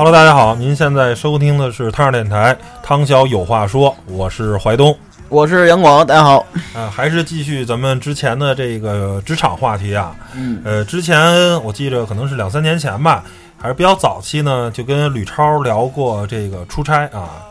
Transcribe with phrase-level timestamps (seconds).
[0.00, 4.96] Hello，大家好，您现在收听的是汤电台，汤小有话说，我是怀东，
[5.28, 6.38] 我是杨广，大家好。
[6.74, 10.16] 啊，还是继续咱们之前的这个职场话题啊。
[10.34, 13.22] 嗯，呃，之前我记着可能是两三年前吧，
[13.58, 17.44] 还是比较早期呢，就跟吕超聊过这个出差啊。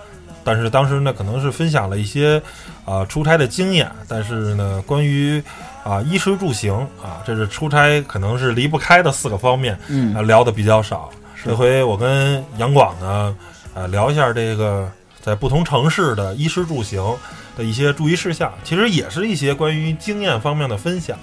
[0.44, 2.41] 但是当时呢，可能是分享了一些
[2.84, 5.39] 啊出差的经验，但是呢，关于
[5.83, 11.11] 啊衣食住行啊，这是出差可能是离不开的四个方面，嗯啊，聊的比较少。
[11.44, 13.36] 这回我跟杨广呢，
[13.73, 17.02] 呃，聊一下这个在不同城市的衣食住行
[17.56, 19.28] 的一些注意事项，其实也是。
[19.28, 21.17] 一些关于经验方面的分享。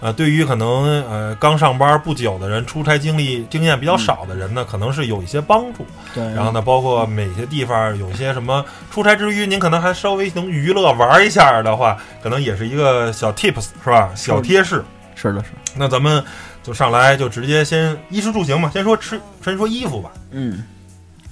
[0.00, 5.06] 呃，对于可能呃刚上班不久的人，出差经历经验比较少的人呢，可能是。
[5.06, 5.86] 有一些帮助。
[6.12, 12.66] 对，然后呢，包括每些地方有一些什么出差之余，您可能还稍微能娱乐玩一下的话，可能也是。
[12.66, 13.90] 一个小 tips 是。
[13.90, 14.10] 吧？
[14.14, 14.84] 小贴士。
[15.14, 15.32] 是。
[15.32, 15.50] 的，是。
[15.76, 16.22] 那咱们
[16.62, 20.12] 就上来就直接先衣食住行嘛，先说吃，先说衣服吧。
[20.30, 20.64] 嗯，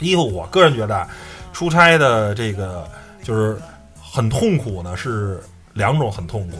[0.00, 1.06] 衣服我个人觉得，
[1.52, 2.88] 出差的这个
[3.22, 3.56] 就是
[4.00, 5.42] 很痛苦呢，是
[5.74, 6.58] 两种很痛苦。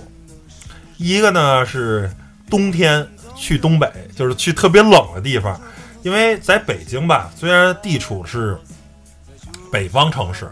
[0.97, 2.11] 一个呢是
[2.49, 5.61] 冬天去东北，就是去特别冷的地方，
[6.03, 8.57] 因为在北京吧，虽然地处是
[9.73, 10.49] 北方城市，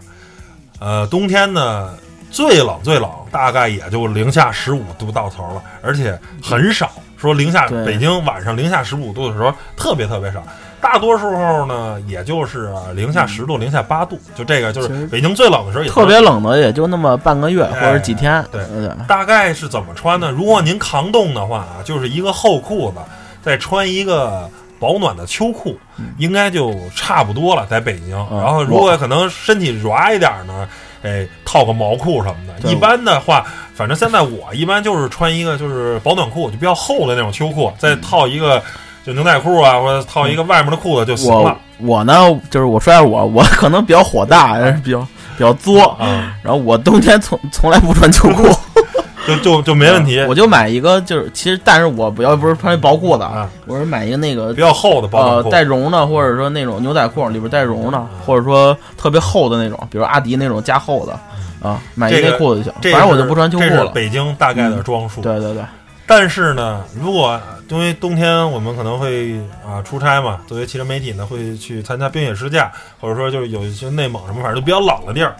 [0.79, 1.95] 呃，冬天呢
[2.31, 10.41] 最冷最冷，大概也就零下十五度到头了，而且很少说零下北京晚上零下十五度的时候特别特别少。
[10.81, 18.41] 大多数时候呢，也就是零下十度、零下八度，就这个就是北京最冷的时候也特别冷的也就那么半个月或者几天。
[18.49, 20.31] 对对，大概是怎么穿呢？
[20.31, 22.97] 如果您扛冻的话啊，就是一个厚裤子，
[23.41, 24.49] 再穿一个
[24.79, 25.77] 保暖的秋裤，
[26.17, 27.67] 应该就差不多了。
[27.69, 30.65] 在北京，嗯然后如果可能身体软一点呢，
[31.01, 32.69] 哎，套个毛裤什么的。
[32.69, 38.61] 一般的话，反正现在我一般就是穿一个就是保暖裤，就比较厚的那种秋裤，再套一个
[39.05, 41.57] 就牛仔裤啊，或者套一个外面的裤子就行了。
[41.77, 42.13] 我呢，
[42.49, 44.99] 就是我说一下我，我可能比较火大，比较
[45.37, 45.83] 比较作。
[45.99, 48.43] 啊，然后我冬天从从来不穿秋裤，
[49.27, 50.19] 就就就没问题。
[50.27, 55.49] 我就买一个，就是其实，但是我不要不是穿薄裤子，啊，我是买一个那个比较厚的薄裤。
[55.49, 61.19] 呃带绒的，或者说那种牛仔裤里边带绒的，或者说特别厚的那种，比如阿迪那种加厚的
[61.61, 62.91] 啊，买一这个裤子就行。
[62.93, 63.87] 反正我就不穿秋裤了。
[63.87, 65.21] 北京大概的装束。
[65.21, 65.63] 对对对，
[66.07, 75.35] 但是呢，如果因为冬天我们可能会啊出差嘛，作为汽车媒体呢会去参加冰雪试驾，或者说就是有一些内蒙什么，反正就比较冷的地儿，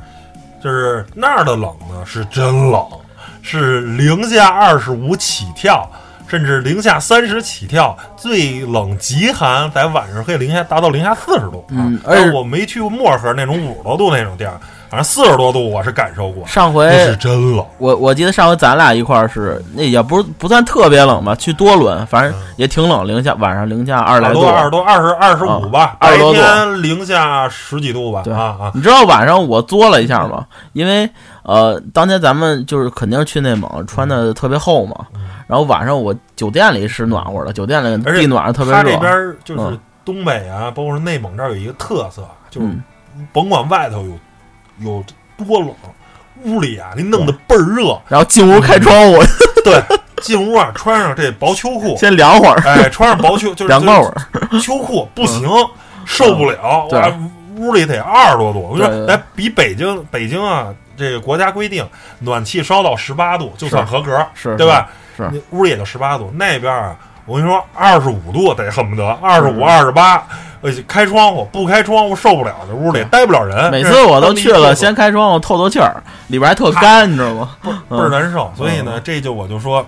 [0.63, 2.85] 就是那儿的冷呢是真冷，
[3.41, 5.89] 是零下二十五起跳，
[6.27, 11.99] 甚至零下三十起跳，最冷极寒在晚上可以零下达到零下四十度啊嗯！
[12.05, 17.63] 而且但我没去过漠河那种五十多度那种地儿，反正四十多度我是感受过，上回那是真冷。
[17.77, 30.43] 我我记得上回咱俩一块儿是，那也不是不算特别冷吧，去多伦，反正也挺冷，零下晚上零下二十来度多，二十多，二十二十五吧，二十多度天零下十几度吧，对啊啊，你知道晚上我作了一下吗？
[30.73, 31.07] 因为
[31.43, 34.95] 呃，当天咱们就是肯定是去内蒙，穿的特别厚嘛。
[35.45, 38.97] 然后晚上我酒店里是暖和的，酒店里地暖上特别他这。
[38.97, 42.83] 边就是嗯东北啊，包括是内蒙这儿有一个特色，就是嗯
[43.31, 44.11] 甭管外头有
[44.81, 45.03] 有
[45.37, 45.73] 多冷，
[46.43, 49.17] 屋里啊给你弄得倍儿热，然后进屋开窗户，
[49.63, 49.81] 对，
[50.21, 54.59] 进屋啊穿上这薄秋裤，先凉会儿，哎，穿上薄秋就是凉快会儿。
[54.59, 55.47] 秋裤不行，
[56.05, 57.13] 受不了，对哇，
[57.57, 61.87] 屋里得二十多度，我跟你说，对对来比北京北京啊，这个国家规定
[62.19, 64.89] 暖气烧到十八度就算合格，是对吧？
[65.17, 70.25] 是你屋里也就十八度，那边啊，我跟你说，二十五度得恨不得二十五、嗯二十八，
[70.61, 73.71] 呃，开窗户不开窗户受不了，这屋里待不了人。
[73.71, 77.55] 每次我都去了，先开窗户透透气儿，里边还特干，你知道吗？
[77.63, 78.51] 倍儿难受。
[78.57, 79.85] 所以呢，这就我就说，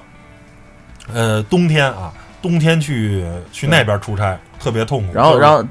[1.14, 5.14] 呃，冬天啊，冬天去去那边出差特别痛苦。
[5.14, 5.62] 然后，然后，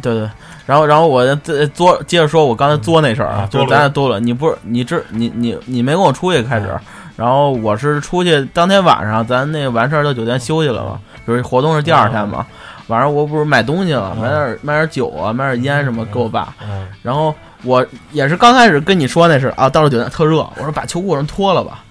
[0.00, 0.30] 对对，
[0.64, 6.80] 然后，然后我再作接着说，我刚才作那事儿啊，就咱俩多了，你不是你这你你你没跟我出去开始啊，
[7.16, 12.46] 然后我是出去当天晚上，咱那完事儿到酒店休息了嘛，就是活动是第二天嘛，
[12.88, 17.34] 晚上我不是买东西了，买点买点酒啊，买点烟什么给我爸，嗯然后
[17.64, 21.82] 我也是刚开始跟你说那是啊，到了酒店特热，我说把秋裤什么脱了吧，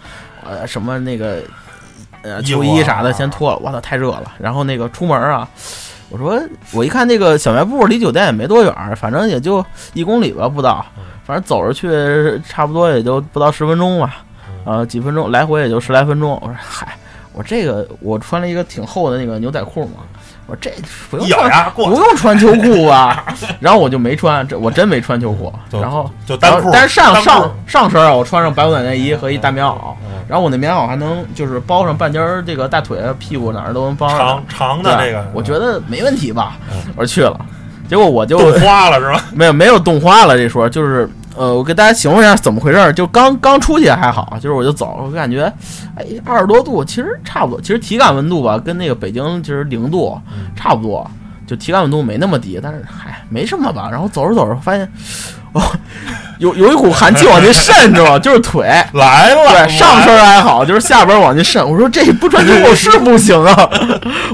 [0.46, 1.40] 呃，什么那个
[2.22, 4.32] 呃秋衣啥的先脱了，我操太热了。
[4.40, 5.46] 然后那个出门啊，
[6.10, 10.86] 我说我一看那个小卖部离酒店也没多远儿，反正也就一公里吧不到，
[11.26, 14.24] 反正走着去差不多也就不到十分钟吧，
[14.64, 16.40] 呃几分钟来回也就十来分钟。
[16.42, 16.98] 我说嗨。
[17.38, 20.04] 我这个我穿了一个挺厚的那个牛仔裤嘛，
[20.48, 20.72] 我说这
[21.10, 23.26] 不用穿牙过不用穿秋裤啊，
[23.60, 29.74] 然后我就没穿，这我真没穿秋裤，然后就单裤但是上上上身啊，我穿上白短内衣和一大棉袄，
[30.06, 34.44] 嗯然后我那棉袄还能就是包上半截儿，这个大腿、屁股哪儿都能包上长。
[34.48, 37.40] 长的对这个，我觉得没问题吧嗯，我说去了，
[37.88, 39.24] 结果我就冻花了是吧？
[39.34, 42.94] 没有没有冻花了，这说就是呃，我给大家形容一下怎么回事儿。
[42.94, 45.52] 就刚刚出去还好，就是我就走，我感觉
[45.98, 47.62] 哎二十多度，其实差不多。
[47.62, 51.10] 其实体感温度吧，跟那个北京其实零度嗯差不多，
[51.46, 53.90] 就体感温度没那么低，但是嗨没什么吧。
[53.92, 54.90] 然后走着走着发现，
[55.54, 55.62] 哦，
[56.40, 58.20] 有有一股寒气往进渗，知道吗？
[58.20, 58.64] 就是腿。
[58.94, 61.70] 来了，对，上身还好，就是下边往进渗。
[61.70, 63.70] 我说这不穿秋裤是不行啊，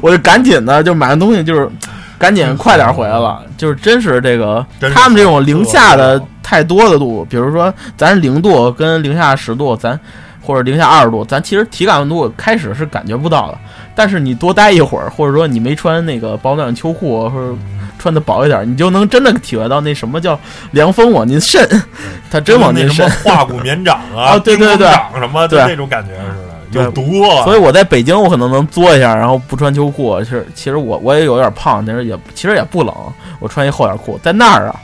[0.02, 1.70] 我就赶紧的就买完东西，就是
[2.18, 3.42] 赶紧快点回来了。
[3.58, 10.00] 就是真是这个他们这种零下的特太多的度，比如说咱零度跟零下十度，咱
[10.42, 13.58] 或者零下二十度，咱其实体感温度开始是感觉不到的。
[13.94, 17.54] 但是你多待一会儿，或者说你没穿那个保暖秋裤，或者
[18.00, 20.40] 穿的薄一点，你就能真的体会到那什么叫
[20.72, 21.68] 凉风往您渗，
[22.32, 23.36] 它真往进渗那什么。
[23.36, 27.44] 化骨绵掌啊，啊对对对就对那种感觉似的，有毒啊。
[27.44, 30.20] 所以我在北京，我可能能作一下，然后不穿秋裤。
[30.24, 32.96] 其实其实我我也有点胖，但是也其实也不冷，
[33.40, 34.20] 我穿一厚点裤。
[34.24, 34.76] 在那儿啊，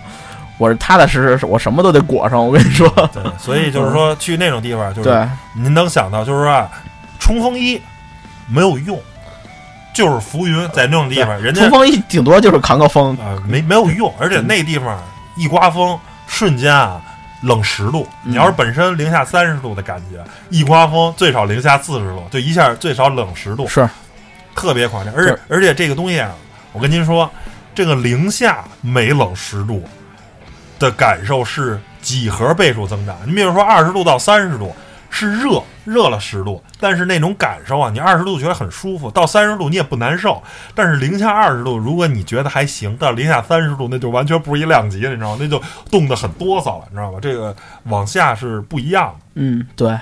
[0.57, 2.45] 我是踏踏实实，我什么都得裹上。
[2.45, 6.69] 我跟你说，对，所以就是说去那种地方，就是您能想到，就是说啊，
[7.19, 7.81] 冲锋衣
[8.47, 8.99] 没有用，
[9.93, 13.15] 就是浮云，在那种地方，人家冲锋衣顶多就是扛个风。
[13.17, 15.01] 啊没没有用，而且那地方
[15.35, 17.01] 一刮风，瞬间啊。
[17.43, 20.19] 冷十度，嗯你要是本身零下三十度的感觉，
[20.49, 23.87] 一刮风最少零下四十度，就一下最少冷十度，是
[24.55, 25.13] 特别夸张。
[25.13, 26.31] 而且而且这个东西啊，
[26.73, 27.29] 我跟您说，
[27.75, 29.83] 这个零下每冷十度
[30.79, 33.15] 的感受是几何倍数增长。
[33.25, 34.75] 你比如说二十度到三十度
[35.09, 40.43] 是热，热了十度，但是那种感受啊，你二十度觉得很舒服，到三十度你也不难受。
[40.75, 45.37] 但是零下二十度，如果你觉得还行，到零下三十度那就完全不是一量级，你知道吗？
[45.39, 47.19] 那就冻得很哆嗦了，你知道吗？
[47.21, 49.25] 这个往下是不一样的。
[49.35, 49.97] 嗯，对。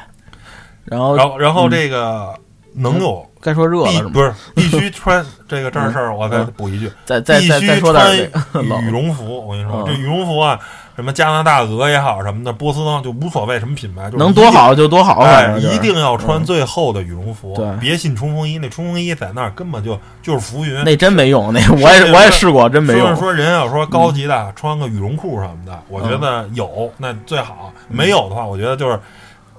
[0.86, 2.34] 然后然后然后这个
[2.74, 4.10] 能有该说热了是吗？
[4.12, 8.90] 必不是必须穿这个这事儿， 我再嗯补一句，再再再再说点羽。
[8.90, 9.46] 绒服。
[9.48, 10.60] 我跟你说，嗯这羽绒服啊，
[10.96, 18.58] 什么加拿大鹅也好，什么的波司登就无所谓什么品牌，就是能多好就多好，哎，一定要穿嗯最厚的羽绒服，别信冲锋衣。
[18.58, 20.84] 那冲锋衣在那儿根本就就是浮云。
[20.84, 23.26] 那真没用，那我也我也试过，真没用说。
[23.26, 29.00] 说人要说高级的，穿个羽绒裤什么的，我觉得有那最好，没有的话，我觉得就是。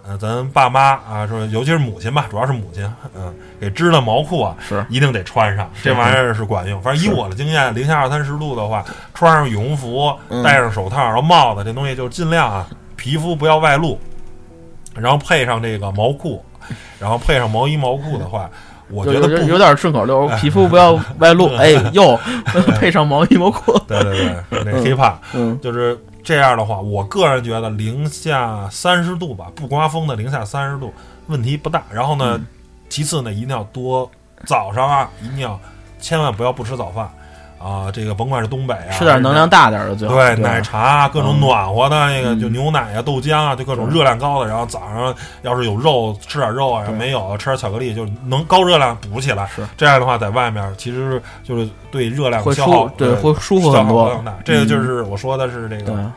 [0.08, 6.80] 呃，咱爸妈啊，说尤其是母亲吧，主要是母亲，嗯，给织的毛裤啊，是一定得穿上，这玩意儿是管用。
[6.80, 13.98] 反正以我的经验，零下二三十度的话，穿上羽绒服，嗯戴上手套，然后帽子，这东西就尽量啊，皮肤不要外露，
[14.94, 16.44] 然后配上这个毛裤，
[17.00, 18.48] 然后配上毛衣毛裤的话，
[18.88, 21.48] 我觉得有有点顺口溜，哎皮肤不要外露。
[21.58, 22.16] 哎，又
[22.78, 23.76] 配上毛衣毛裤。
[23.88, 24.16] 对对
[24.50, 30.92] 对，那嗯 hiphop 嗯，就是这样的话，我个人觉得零下三十度吧，不刮风的零下三十度
[31.28, 31.84] 问题不大。
[31.92, 32.46] 然后呢，嗯
[32.88, 34.10] 其次呢，一定要多
[34.44, 35.56] 早上啊，一定要
[36.00, 37.08] 千万不要不吃早饭
[37.58, 40.14] 啊，这个甭管是东北啊，吃点能量大点的最好。
[40.14, 44.48] 对，对奶茶啊，各种嗯暖和的那个，嗯就牛奶啊、豆浆啊，就各种热量高的。
[44.48, 49.46] 然后早上要是有肉，吃点肉啊；没有，吃点巧克力，就能高热量补起来。
[49.54, 54.22] 是这样的话，在外面其实就是对热量消耗，对呃会舒服很多。
[54.44, 56.12] 这个就是我说的是这对个，，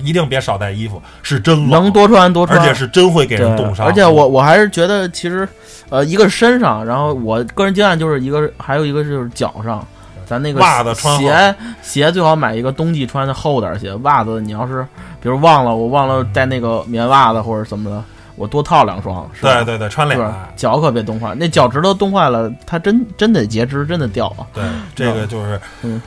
[0.00, 3.86] 一定别少带衣服，是真冷，能多穿多穿，而且是真会给人冻伤。
[3.86, 5.48] 而且我我还是觉得，其实，
[5.90, 9.86] 呃，一个是身上，然后我个人经验就是一个，还有一个就是脚上，
[10.26, 14.86] 咱那个袜子穿鞋鞋最好买一个冬季穿的厚点儿鞋，袜子你要是
[15.20, 18.02] 比如忘了我忘了带那个棉袜子或者怎么的，
[18.36, 20.52] 我多套两双，是吧对对对，穿是吧俩。
[20.56, 24.46] 脚可别冻坏，那脚趾头冻坏了，它真真得截肢，真的掉啊！
[24.52, 24.64] 对，
[24.94, 26.00] 这个就是嗯，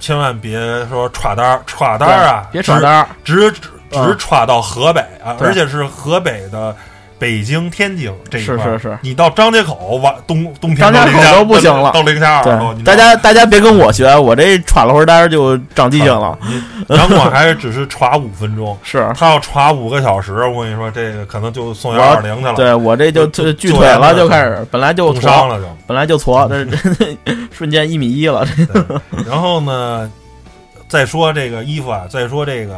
[0.00, 0.58] 千万别
[0.88, 6.74] 说歘单儿，歘单儿啊，别耍单儿，直直直嗯歘到河北啊，而且是河北的
[7.18, 8.58] 北京、天津这一块儿。
[8.58, 16.38] 是是是你到张家口晚冬冬天张家口都不行了到零下二十度，大家大家别跟我学，我这喘了会儿单儿就长记性了。
[16.46, 16.62] 你
[16.94, 25.66] 杨广还是只是喘五分钟， 是，他要喘五个小时，我跟你说，这个可能就送幺二零去了，对我这就锯腿了，就就开始，本来就冻伤，了就。
[25.86, 27.16] 本来就矬，这这
[27.52, 28.44] 瞬间一米一了。
[28.56, 30.10] 对然后呢，
[30.88, 32.76] 再说这个衣服啊，再说这个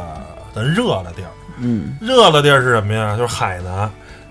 [0.53, 3.17] 咱热的地儿，嗯，热的地儿是什么呀？
[3.17, 3.89] 就是海南，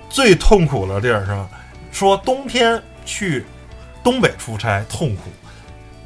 [0.09, 1.49] 最痛苦的地儿是吧？
[1.93, 3.45] 说冬天去
[4.03, 5.23] 东北出差痛苦，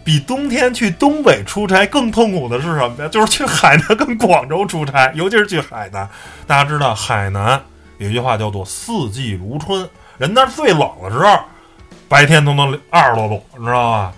[0.04, 3.08] 比冬天去东北出差更痛苦的是什么呀？
[3.08, 6.08] 就是去海南跟广州出差，尤其是去海南。
[6.46, 7.60] 大家知道海南
[7.98, 11.38] 有一句话叫做“四季如春”，人那儿最冷的时候，
[12.08, 14.12] 白天都能二十多度，你知道吧？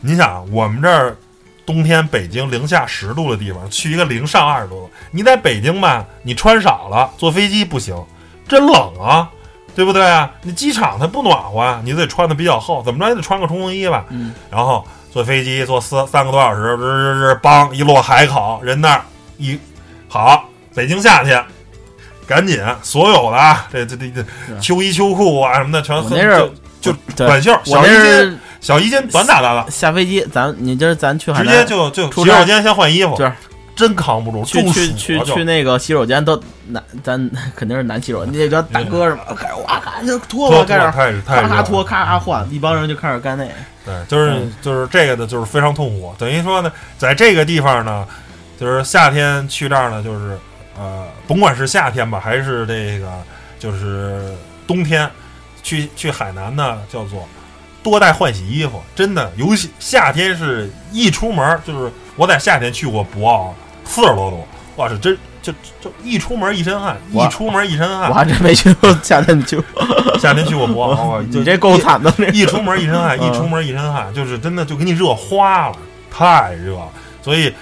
[0.00, 1.16] 你想，我们这儿
[1.64, 7.96] 冬天北京零下十度的地方，去一个零上二十多度，你在北京吧，你穿少了，坐飞机不行，
[8.48, 9.28] 真冷啊，
[9.74, 10.30] 对不对啊？
[10.42, 14.04] 你机场它不暖和啊，你得穿的比较厚，怎么着也得穿个冲锋衣吧。
[14.10, 19.02] 嗯，然后坐飞机坐四三个多小时，日日日，梆一落海口，人那儿
[19.38, 19.58] 一
[20.08, 21.44] 好，北京夏天。
[22.28, 24.24] 赶紧，所有的啊，这这这这
[24.60, 33.32] 秋衣秋裤啊什么的，全就就短袖，小衣襟，小衣襟短打打的，下飞机，咱你今儿咱去海直，接就就洗手间先换衣服就是，
[33.76, 39.26] 真扛不住，去去去去那个洗手间都男，咱 肯定是男洗手，那叫大哥是吧？
[39.36, 43.52] 开始哇咔就脱脱吧，开始咔咔脱，咔咔换，一帮人就开始干那个。
[43.84, 46.12] 对，就是嗯就是这个的，就是非常痛苦。
[46.18, 48.04] 等于说呢，在这个地方呢，
[48.58, 50.36] 就是夏天去这儿呢，就是
[50.78, 53.12] 呃，甭管是夏天吧，还是这个
[53.58, 54.34] 就是
[54.66, 55.08] 冬天，
[55.62, 57.28] 去去海南呢，叫做
[57.82, 58.82] 多带换洗衣服。
[58.94, 63.50] 真的，尤其夏天是一出门，就是我在夏天去过博鳌，
[63.86, 68.08] 四十多度，哇，是真就就一出门一身汗，一出门一身汗。
[68.10, 69.62] 我还真没去过夏天去，
[70.20, 70.66] 夏天去过
[71.30, 72.12] 你这够惨的。
[72.18, 75.76] 这一出门一身汗，嗯一出门一身汗，就是真的就给你热花了，
[76.10, 76.88] 太热了。
[77.22, 77.52] 所以，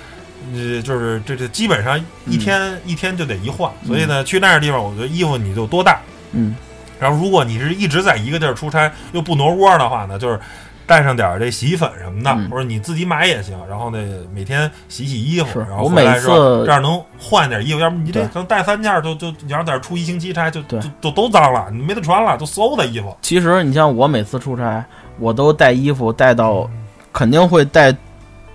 [0.55, 3.71] 呃，就是这这基本上一天、一天就得一换。
[3.87, 6.01] 所以呢，去那个地方，我觉得衣服你就多带。
[6.33, 6.57] 嗯，
[6.99, 10.41] 然后，如果你是一直在一个地儿出差又不挪窝的话呢，就是
[10.87, 13.57] 带上点儿这洗衣粉什么的，嗯或者你自己买也行。
[13.69, 13.99] 然后呢，
[14.35, 23.17] 每天洗洗衣服，然后我回来之后这样能换点衣服，要不你这可能带三件儿就就你要在这儿出一星期差，就对就都都脏了，你没得穿了，都馊的衣服。
[23.23, 24.85] 其实你像我每次出差，
[25.19, 26.69] 我都带衣服带到，
[27.13, 27.95] 肯定会带，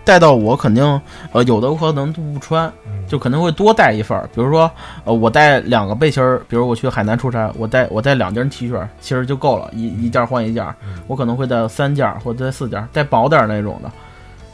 [0.10, 0.84] 带到我肯定
[1.32, 4.28] 呃有的可能都不穿，嗯就可能会多带一份儿。
[4.34, 4.70] 比如说
[5.04, 11.00] 呃我带两个背心儿，比如我去海南出差，我带我带两件 T 恤，其实就够了，一一件换一件嗯。
[11.06, 13.92] 我可能会带三件或者带四件，带薄点儿那种的。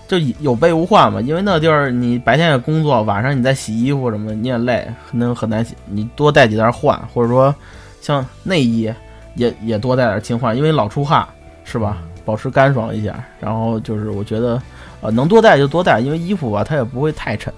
[0.09, 5.73] 就有备无患嘛，因为那地儿你白天也工作，晚上你再洗衣服什么的，你也累，可能很难洗。
[5.85, 7.55] 你多带几件换，或者说
[8.01, 8.93] 像内衣
[9.35, 11.25] 也也多带点勤换，因为老出汗
[11.63, 11.97] 是吧？
[12.25, 13.15] 保持干爽一下。
[13.39, 14.61] 然后就是我觉得，
[15.05, 17.53] 呃，能多带就多带，因为衣服吧它也不会太沉，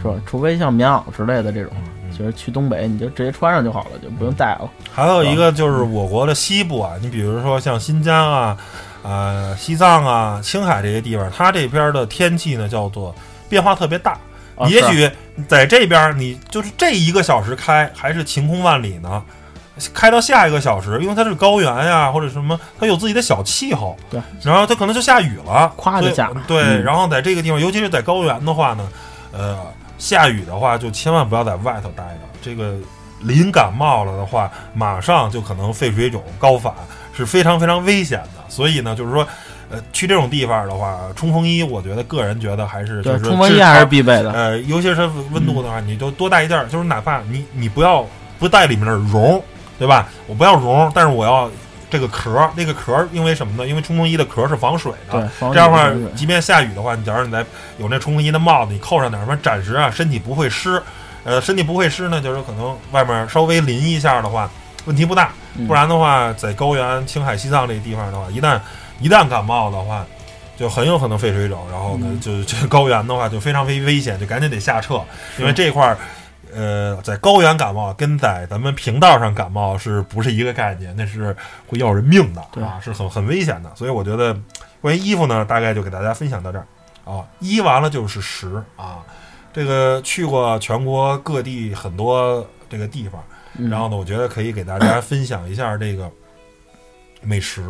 [0.00, 0.14] 是吧？
[0.24, 4.70] 除非像棉袄之类的这种，嗯其实去东北你就直接穿上就好了，就不用带了。
[4.90, 8.56] 还有一个就是我国的西部啊，你比如说像新疆啊、
[9.02, 13.14] 呃西藏啊、青海这些地方，它这边的天气呢叫做
[13.48, 14.16] 变化特别大。
[14.68, 15.10] 也许
[15.46, 19.22] 在这边你就是这一个小时开还是晴空万里呢，
[19.92, 28.88] 开到下一个小时，因为它是高原呀或者什么，它有自己的小气候，对，然后它可能就下雨了，所以咵就下对，嗯然后在这个地方，尤其是在高原的话呢，
[29.32, 29.58] 呃，
[29.98, 32.74] 下雨的话就千万不要在外头待着，这个
[33.20, 36.72] 淋感冒了的话，马上就可能肺水肿、高反，
[37.14, 38.44] 是非常非常危险的。
[38.48, 39.26] 所以呢，就是说，
[39.70, 44.30] 呃，去这种地方的话，冲锋衣，我觉得个人觉得还是就，是冲锋衣还是必备的。
[44.32, 48.06] 呃，尤其是温度的话，你就多带一件儿，就是哪怕你你不要
[48.38, 49.42] 不带里面的绒，
[49.78, 50.08] 对吧？
[50.26, 51.50] 我不要绒，但是我要
[51.88, 53.68] 这个壳儿，那个壳儿因为什么呢？
[53.68, 57.44] 因为冲锋衣的壳儿是防水的，对，这样的话即便下雨的话，你假如你在
[57.78, 60.82] 有那冲锋衣的帽子，你扣上点儿什么，暂时啊身体不会湿。
[61.24, 64.48] 呃，身体不会湿呢，就是可能外面稍微淋一下的话，
[64.84, 65.30] 问题不大。
[65.58, 68.60] 嗯不然的话，在高原、青海、西藏这个地方的话，一旦
[69.00, 70.04] 一旦感冒的话，
[70.56, 71.58] 就很有可能肺水肿。
[71.72, 75.00] 然后呢，嗯就 这高原的话就非常非危险，就赶紧得下撤，
[75.38, 75.96] 因为这块儿。
[76.54, 80.94] 呃，在高原感冒跟在咱们平道上感冒是不是一个概念？
[80.96, 81.34] 那是
[81.66, 83.70] 会要人命的对啊，是很很危险的。
[83.74, 84.36] 所以我觉得，
[84.80, 86.66] 关于衣服呢，大概就给大家分享到这儿
[87.04, 87.24] 啊。
[87.40, 88.98] 衣完了就是食啊，
[89.52, 93.22] 这个去过全国各地很多这个地方，
[93.58, 96.10] 嗯然后呢，我觉得可以给大家分享一下这个
[97.22, 97.62] 美食。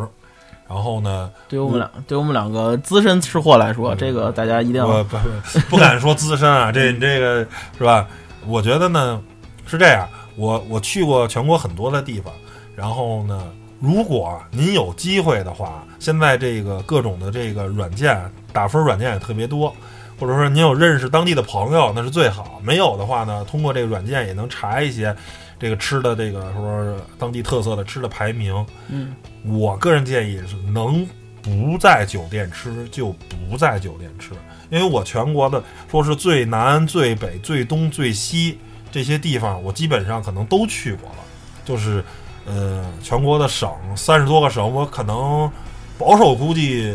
[0.68, 7.46] 然后呢，对我们两对我们两个资深吃货来说，这个大家一定要我不不不敢说资深啊，这你这个
[7.78, 8.08] 是吧？
[8.46, 9.22] 我觉得呢
[9.66, 12.32] 是这样，我我去过全国很多的地方，
[12.74, 18.18] 然后呢，如果您有机会的话，现在这个各种的这个软件
[18.52, 19.74] 打分软件也特别多，
[20.18, 22.60] 或者说您有认识当地的朋友，那是最好。
[22.62, 25.14] 没有的话呢，通过这个软件也能查一些
[25.58, 28.64] 这个吃的这个说当地特色的吃的排名。
[28.88, 29.14] 嗯
[29.48, 31.06] 我个人建议是能
[31.40, 33.14] 不在酒店吃就
[33.48, 34.30] 不在酒店吃，
[34.70, 38.58] 因为我全国的说是最南、最北、最东、最西
[38.90, 41.16] 这些地方，我基本上可能都去过了。
[41.64, 42.04] 就是
[42.46, 45.50] 呃，全国的省三十多个省，我可能
[45.98, 46.94] 保守估计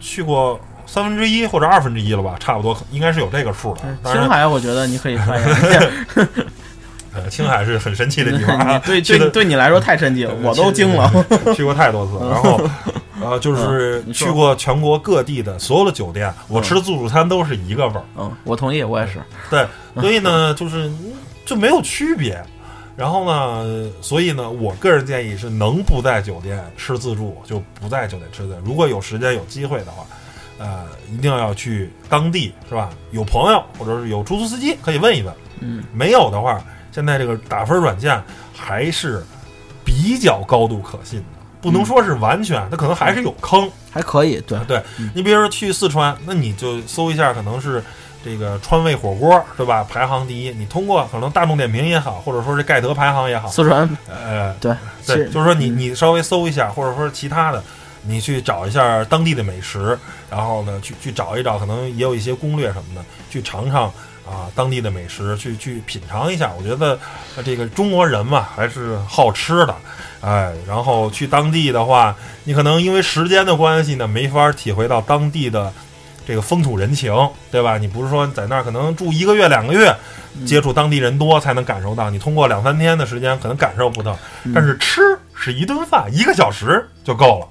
[0.00, 3.80] 去过三分之一或者二分之一了吧，差不多应该是有这个数的。
[4.12, 5.88] 青，海我觉得你可以发扬一下。
[7.12, 11.10] 呃青海是很神奇的地方啊，对对对你来说太神奇了，我都惊了。
[11.56, 12.60] 去过太多次，然后
[13.22, 19.20] 呃，就是去过全国各地的所有的酒店，我吃的自助餐都是一个味儿，嗯，我同意，我也是。
[19.48, 21.12] 对，所以呢， 就是嗯
[21.44, 22.42] 就没有区别。
[22.96, 28.60] 然后呢，所以呢，我个人建议是能不在酒店吃自助就不在酒店吃自助。
[28.62, 30.04] 如果有时间有机会的话，
[30.58, 32.90] 呃，一定要去当地，是吧？
[33.12, 35.34] 有朋友或者是有出租司机可以问一问。
[35.60, 36.62] 嗯，没有的话，
[36.92, 38.22] 现在这个打分软件
[38.54, 39.24] 还是
[39.82, 41.24] 比较高度可信的，
[41.60, 43.70] 不能说是完全，它可能还是有坑。
[43.92, 44.82] 还可以，对，对
[45.14, 47.82] 你比如说去四川，那你就搜一下，可能是
[48.24, 49.84] 这个川味火锅，对吧？
[49.88, 50.50] 排行第一。
[50.50, 54.72] 你通过可能大众点评也好，或者说是盖德排行也好，四川呃，对，
[55.04, 57.60] 对，就是说你嗯你稍微搜一下，或者说其他的，
[58.02, 59.98] 你去找一下当地的美食，
[60.30, 63.92] 然后呢，去去找一找，可能也有一些攻略什么的，去尝尝
[64.30, 66.52] 啊当地的美食，去去品尝一下。
[66.56, 66.96] 我觉得
[67.36, 69.74] 呃这个中国人嘛，还是好吃的，
[70.20, 75.72] 哎，然后去当地的话，你可能因为时间的关系呢，没法体会到当地的。
[76.26, 77.12] 这个风土人情，
[77.50, 77.76] 对吧？
[77.76, 79.92] 你不是说在那儿可能住一个月、两个月，
[80.46, 84.16] 接触当地人多才能感受到，你通过两三天的时间可能感受不到。
[84.44, 85.00] 嗯但是吃
[85.34, 87.48] 是一顿饭，一个小时就够了。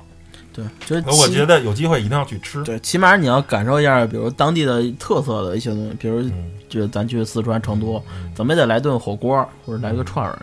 [0.87, 2.63] 对，就是我觉得有机会一定要去吃。
[2.63, 8.01] 对，起码你要感受一下，比如当地的特色的一些东西，比如嗯，就咱去四川成都，
[8.33, 10.37] 怎么也得来顿火锅或者来个串儿。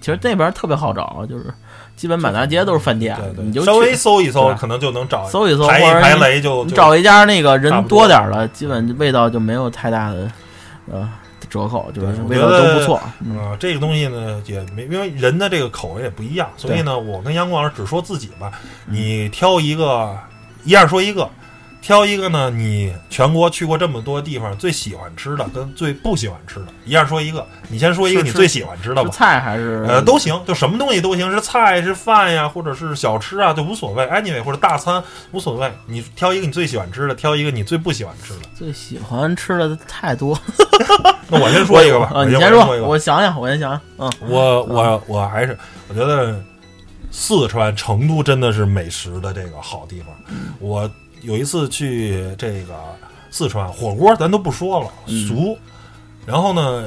[0.00, 1.46] 其实那边特别好找，就是
[1.94, 10.28] 基本满大街都是饭店，对对，你就稍微搜一搜，可能就能找搜一搜，排排雷就找一家那个人多多点儿的，基本味道就没有太大的
[10.90, 11.08] 呃
[11.52, 13.00] 折扣，就是对我味道觉得都不错。
[13.20, 13.36] 嗯。
[13.36, 18.50] 啊、这个东西呢也没，因为人的这个口味也不一样，所以呢，我跟杨光老师只说自己吧，
[18.86, 20.16] 你挑一个，
[20.64, 21.28] 一样说一个，
[21.82, 29.10] 挑一个呢，你全国去过这么多地方，最喜欢吃的跟最不喜欢吃的，一样说一个，你先说一个你最喜欢吃的吧。
[29.10, 38.40] 菜还是呃，都行，就什么东西都行，是菜是饭呀，或者是小吃啊，就无所谓，anyway 或者大餐无所谓，你挑一个你最喜欢吃的，挑一个你最不喜欢吃的。
[38.54, 40.38] 最喜欢吃的太多。
[41.28, 42.86] 那我先说一个吧，啊，你先说，我先说一个。
[42.86, 43.80] 我想想，我先想想。
[43.98, 46.40] 嗯，我我我还是我觉得
[47.10, 50.08] 四川成都真的是美食的这个好地方。
[50.28, 50.88] 嗯我
[51.22, 52.74] 有一次去这个
[53.30, 55.58] 四川火锅，咱都不说了，嗯俗。
[56.24, 56.84] 然后呢，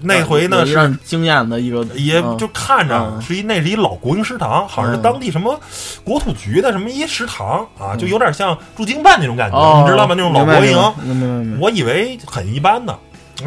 [0.00, 5.58] 那回呢是惊艳的一个，也嗯就看着嗯是一那是一老国营食堂，好像是嗯当地什么
[6.04, 10.14] 国土局的什么一食堂啊，就有点像驻京办那种感觉，哦，你知道吗？
[10.16, 11.58] 那种老国营。
[11.58, 12.96] 我以为很一般的。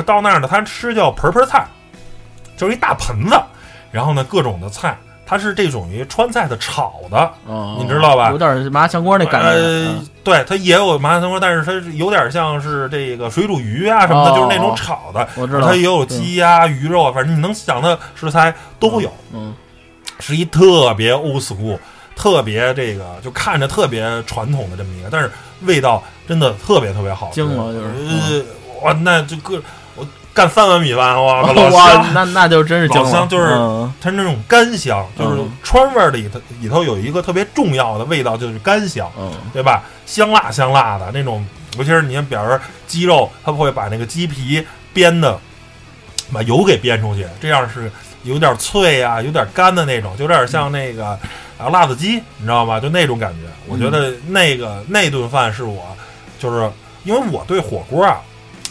[0.05, 1.65] 到那儿呢，他吃叫盆盆菜，
[2.57, 3.39] 就是一大盆子，
[3.91, 9.47] 然后呢各种的菜，它是这种于川菜的炒的，哦，你知道吧有点麻辣香锅那感觉。
[9.49, 15.27] 呃嗯，对，它也有麻辣香锅，但是它有点像是这个水煮鱼啊什么的，哦就是那种炒的。
[15.36, 15.67] 我知道。
[15.67, 19.53] 它也有鸡呀、鱼肉啊，反正你能想的食材都有，嗯，
[20.19, 21.77] 是一特别 old school，
[22.15, 25.31] 特别这个就看着特别传统的这么一个，但是
[25.62, 27.36] 味道真的特别特别好吃。
[27.36, 28.43] 惊了就是呃，
[28.83, 29.62] 哇，那这个我
[30.33, 32.13] 干三碗米饭，哇， 老哇，香。
[32.13, 39.09] 那那就真是老香就是嗯它是那种干香，就是嗯川味儿里头里头有一个特别重要的味道，就是干香。
[39.17, 39.83] 嗯对吧？
[40.05, 41.45] 香辣香辣的那种，
[41.77, 44.65] 尤其是你看，比如说鸡肉，它会把那个鸡皮
[44.95, 45.39] 煸的，
[46.31, 47.91] 把油给煸出去，这样是
[48.23, 51.05] 有点脆啊，有点干的那种，就有点像那个
[51.59, 52.79] 啊辣子鸡，你知道吗？
[52.79, 53.47] 就那种感觉。
[53.67, 55.95] 我觉得那个那顿饭是我，
[56.39, 56.69] 就是
[57.03, 58.17] 因为我对火锅啊，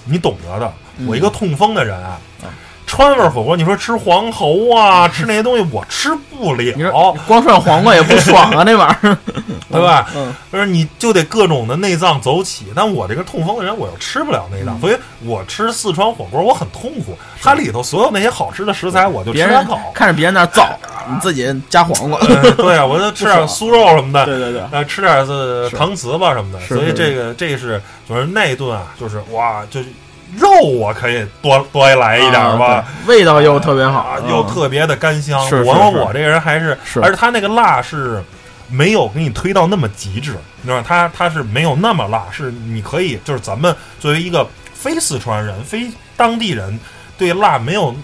[0.04, 0.72] 你懂得的，嗯
[1.06, 2.46] 我一个痛风的人啊啊。
[2.84, 9.16] 川味火锅，你说吃黄喉啊，吃那些东西，我吃不你了说，光涮黄瓜也不爽啊，那玩意儿，
[9.72, 10.10] 对吧？
[10.14, 17.16] 嗯，就是你就得各种的内脏走起，但我这个痛风的人，我又吃不了内嗯脏，所以我吃四川火锅我很痛苦。
[17.40, 19.78] 它里头所有那些好吃的食材，我就别两口。
[19.94, 20.78] 看着别人那儿造，
[21.08, 22.18] 你自己加黄瓜。
[22.28, 26.60] 呃对啊，我就吃点酥肉什么的， 对对对，呃，吃点这是搪瓷吧什么的。
[26.66, 29.88] 所以这个这是就是那一顿啊，就是哇，就是
[30.38, 32.66] 肉我可以多多来一点吧。
[32.66, 35.40] 啊味道又特别好又特别的干香。
[35.64, 38.22] 我说我这个人还是，是而且他那个辣是
[38.68, 40.84] 没有给你推到那么极致，你知道吗？
[40.86, 46.78] 他他是没有那么辣，是你可以就是咱们作为一个非四川人、非当地人，
[47.18, 47.94] 对辣没有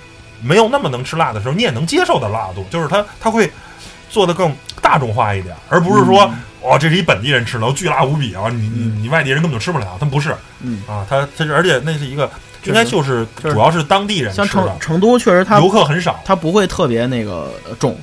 [0.43, 3.51] 没有那么能吃辣的时候，你也能接受的辣度，就是他他会
[4.11, 6.23] 做的更大众化一点，而不是说。
[6.25, 8.49] 嗯哦，这是一本地人吃的，巨辣无比啊！
[8.51, 12.29] 你你你外地人根本就吃不了，他们不是嗯，啊，他他是而且那是一个
[12.65, 17.97] 应该就是主要是当地人像吃的成，成都确实他游客很少，它不会特别那个呃重，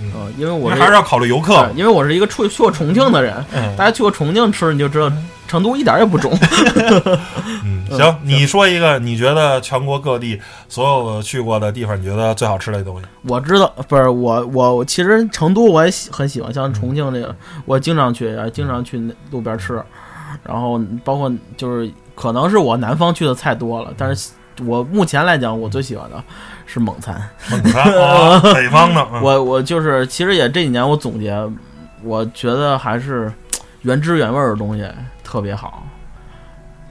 [0.00, 1.78] 嗯嗯，因为我是还是要考虑游客对。
[1.80, 5.10] 因为我是一个去去过重庆的人，嗯大家去过重庆吃，你就知道
[5.48, 6.32] 成都一点也不重。
[7.64, 13.06] 嗯，嗯行，你说一个你觉得全国各地所有去过的地方，你觉得最好吃的东西？
[13.22, 19.82] 我知道，不是我我其实成都我也喜很喜欢，像重庆这个，我经常去，经常去那路边吃，
[20.42, 24.30] 然后包括就是可能是我南方去的菜多了，但是
[24.64, 26.22] 我目前来讲，我最喜欢的
[26.64, 27.20] 是蒙餐。
[27.50, 31.36] 蒙餐啊， 北方的，嗯我我就是其实也这几年我总结，
[32.02, 33.32] 我觉得还是
[33.82, 34.84] 原汁原味儿的东西
[35.22, 35.86] 特别好。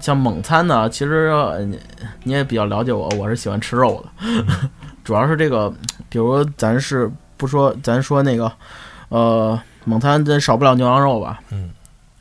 [0.06, 1.80] 像蒙餐呢，其实呃你
[2.22, 4.70] 你也比较了解我，我是喜欢吃肉的，
[5.04, 5.74] 主要是这个，
[6.10, 8.52] 比如咱是不说，咱说那个，
[9.10, 11.72] 呃，蒙餐咱少不了牛羊肉吧，嗯，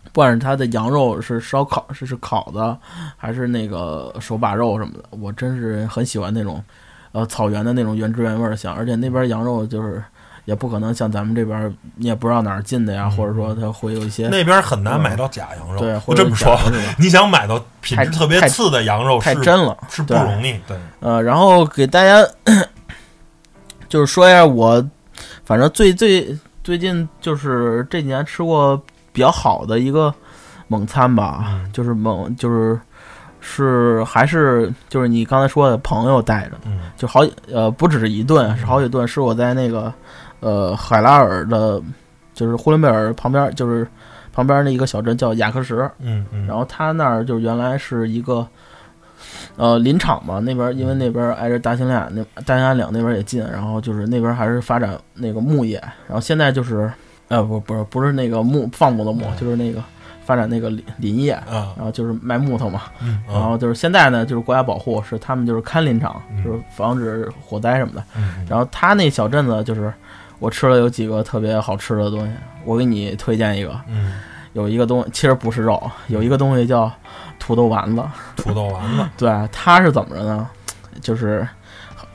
[0.04, 2.74] 不管是它的羊肉是烧烤是是烤的，
[3.18, 6.64] 还是那个手把肉什么的，我真是很喜欢那种，
[7.12, 10.02] 呃，草原的那种原汁原味儿的香，而且那边羊肉就是
[10.44, 15.80] 也不可能像咱们这边儿，你也不知道哪儿进的呀，或者说它会有一些那边很难买到假羊肉。
[15.80, 16.58] 对，这么说，
[16.98, 20.58] 你想买到品质特别次的羊肉是太真了，是不容易。
[20.66, 22.26] 对，呃，然后给大家
[23.88, 24.84] 就是说一下我，
[25.44, 28.76] 反正最最最近就是这几年吃过
[29.12, 30.12] 比较好的一个
[30.68, 32.78] 猛餐吧，嗯就是猛就是
[33.40, 39.92] 是还是就是你刚才说的朋友带着，嗯就好几呃不只是一顿，是好几顿，是我在那个
[40.44, 41.80] 呃海拉尔的，
[42.34, 43.86] 就是呼伦贝尔旁边，就是
[44.32, 48.46] 旁边那一个小镇叫雅克什，嗯嗯，然后他那儿就是原来是一个，
[49.56, 56.92] 呃，林场嘛，那边因为那边挨着大兴安岭，那大兴安岭那边也近，然后就是那边还是发展那个牧业，然后现在就是，
[57.28, 59.82] 呃，不不是不是那个木放牧的牧，就是那个
[60.24, 66.42] 发展那个林林业，啊，然后就是卖木头嘛，嗯然后就是现在呢，就是国家保护是他们就是看林场，嗯。
[66.42, 68.44] 就是防止火灾什么的，嗯。
[68.48, 69.92] 然后他那小镇子就是
[70.44, 72.30] 我吃了有几个特别好吃的东西，
[72.66, 74.12] 我给你推荐一个，嗯，
[74.52, 76.92] 有一个东西其实不是肉，有一个东西叫
[77.38, 78.02] 土豆丸子。
[78.36, 80.46] 土豆丸子， 对，它是怎么着呢？
[81.00, 81.48] 就是，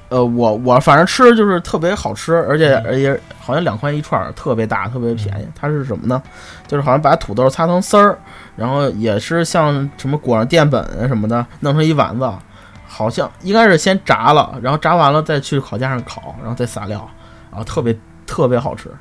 [0.09, 5.47] 呃，我我反正吃就是特别好吃，而且嗯而且好像两块一串儿，特别大，特别便宜。
[5.55, 6.21] 它是什么呢？
[6.67, 8.15] 就是好像把土豆擦成丝儿，
[8.55, 12.31] 然后也是像什么裹上淀粉啊什么的，弄成一丸子。
[12.91, 17.09] 好像应该是先炸了，然后炸完了再去烤架上烤，然后再撒料，
[17.49, 17.95] 然后特别
[18.29, 18.91] 特别好吃。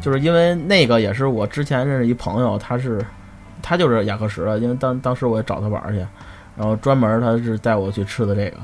[0.00, 3.00] 就是因为那个也是我之前认识一朋友，他是
[3.62, 5.98] 他就是雅克什的，因为当当时我也找他玩儿去，
[6.56, 8.58] 然后专门他是带我去吃的这个。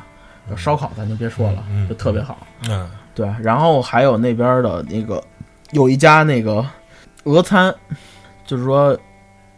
[0.56, 2.38] 烧烤，咱就别说了，就特别好。
[2.68, 2.90] 嗯。
[3.14, 5.22] 对，然后还有那边的那个
[5.72, 6.64] 有一家那个
[7.24, 7.72] 俄餐，
[8.44, 8.98] 就是说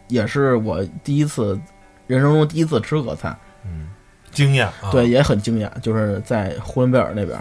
[0.07, 1.59] 也是我第一次
[2.07, 3.87] 人生中第一次吃俄餐，嗯，
[4.31, 7.39] 惊艳啊，对，也很惊艳，就是在呼伦贝尔那边。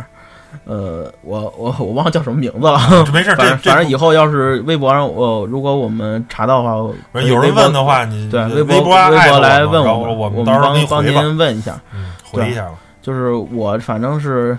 [0.64, 11.80] 呃，我我我忘了叫什么名字了，这没事，反正反正以后要是微博上我如果我们查到的话，有人问的话，你对微微博微博来问我我我们到时候帮帮您问一下。
[11.94, 12.74] 嗯，回一下吧。
[13.02, 14.56] 就是我反正是，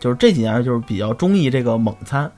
[0.00, 2.30] 就是这几年就是比较中意这个蒙餐，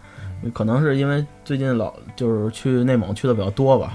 [0.43, 3.93] 嗯可能是因为最近老就是去内蒙去的比较多吧，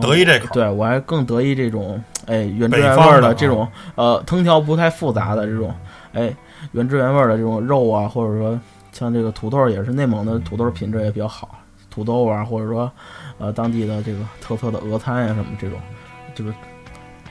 [0.00, 5.72] 得意这口对我还更得意这种哎原汁原味的这种呃烹调不太复杂的这种
[6.12, 6.34] 哎
[6.72, 8.58] 原汁原味的这种肉啊，或者说
[8.92, 11.56] 像这个土豆也是内蒙的土豆品质也比较好，
[11.90, 12.90] 土豆啊，或者说
[13.38, 15.78] 呃当地的这个特色的俄餐呀、什么这种，
[16.34, 16.52] 就是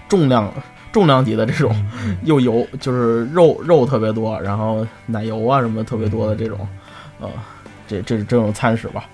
[0.08, 0.52] 重量
[0.92, 1.76] 重量级的这种。
[2.24, 6.68] 又油，就是肉肉特别多，然后奶油啊什么特别多的这种，
[7.20, 7.30] 呃，
[7.88, 9.06] 这这这种餐食吧。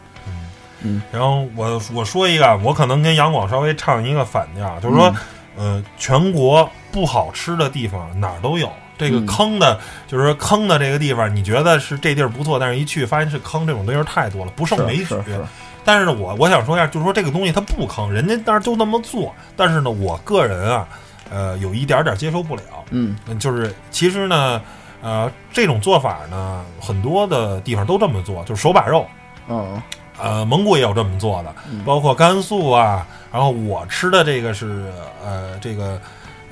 [0.83, 5.13] 嗯然后我我说一个，我可能跟杨广稍微唱一个反调，就是说，
[5.57, 8.69] 呃，全国不好吃的地方哪儿都有。
[8.97, 15.15] 这个嗯坑的，就是说坑的这个地方，你觉得是这地儿不错，但是一去发现是坑，这种东西太多了，不胜枚举。
[15.83, 19.33] 但是呢，我我想说一下，就是说这个东西它不坑，人家但是就那么做。
[19.55, 20.87] 但是呢，我个人啊，
[21.29, 22.61] 呃，有一点点接受不了。
[22.89, 24.61] 嗯嗯，就是其实呢，
[25.01, 29.05] 呃，这种做法呢，很多的地方都这么做，就是手把肉。
[29.47, 29.81] 嗯
[30.17, 33.05] 呃，蒙古也有这么做的，嗯包括甘肃啊。
[33.31, 34.89] 然后我吃的这个是
[35.23, 35.99] 呃，这个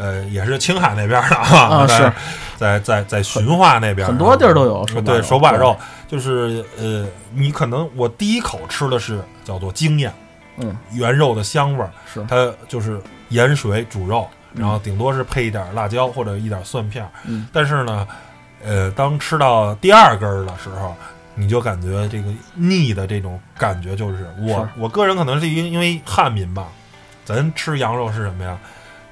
[0.04, 2.12] 呃，也是青海那边的啊， 是。
[2.58, 5.76] 在在在循化那边，很多地儿都有对手把肉，
[6.08, 10.13] 就是呃，你可能我第一口吃的是叫做惊艳
[10.58, 10.78] 嗯。
[10.94, 12.24] 原肉的香味儿，是。
[12.30, 17.10] 它就是盐水煮肉，嗯然后顶多是配一点辣椒或者一点蒜片儿。
[17.26, 17.48] 嗯。
[17.52, 18.08] 但是呢，
[18.63, 20.96] 呃，当吃到第二根儿的时候，
[21.36, 24.70] 你就感觉这个腻的这种感觉，就是我是。
[24.78, 26.68] 我个人可能是因因为汉民吧，
[27.26, 28.58] 咱吃羊肉是什么呀？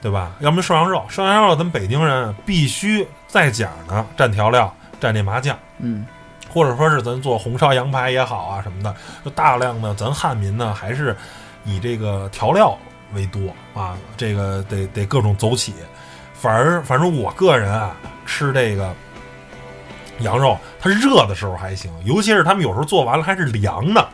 [0.02, 0.32] 对吧？
[0.40, 5.58] 要么涮羊肉，涮羊肉咱北京人必须在讲呢，蘸调料，蘸这麻酱。
[5.80, 6.06] 嗯
[6.54, 11.16] 或者说是咱做红烧羊排也好啊什么的，就大量的咱汉民呢还是
[11.64, 12.78] 以这个调料
[13.14, 13.40] 为多
[13.74, 15.74] 啊，这个得得各种走起，
[16.34, 18.94] 反而反正我个人啊，吃这个
[20.20, 24.10] 羊肉，它热的时候还行，尤其是他们有时候做完了还是凉的，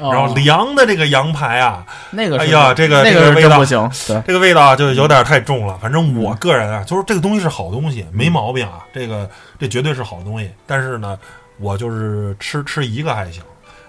[0.00, 3.90] 然后哦凉的这个羊排啊，那个是哎呀这个那个是这个味道不行，
[4.26, 5.78] 这个味道啊就有点太重了。
[5.80, 10.50] 反正我个人啊，就是这个东西是好东西，没毛病啊，这个这绝对是好东西。
[10.66, 11.18] 但是呢，
[11.58, 13.42] 我就是吃吃一个还行，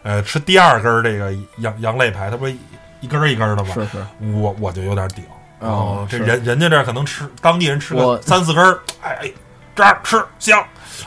[0.03, 2.53] 呃，吃第二根儿这个羊羊肋排，它不是
[2.99, 3.73] 一根儿一根儿的吗？
[3.73, 5.23] 是是，我我就有点顶。
[5.59, 9.31] 然后哦这人人家这儿可能吃当地人吃个三四根儿，哎哎，
[9.75, 10.61] 这儿吃香。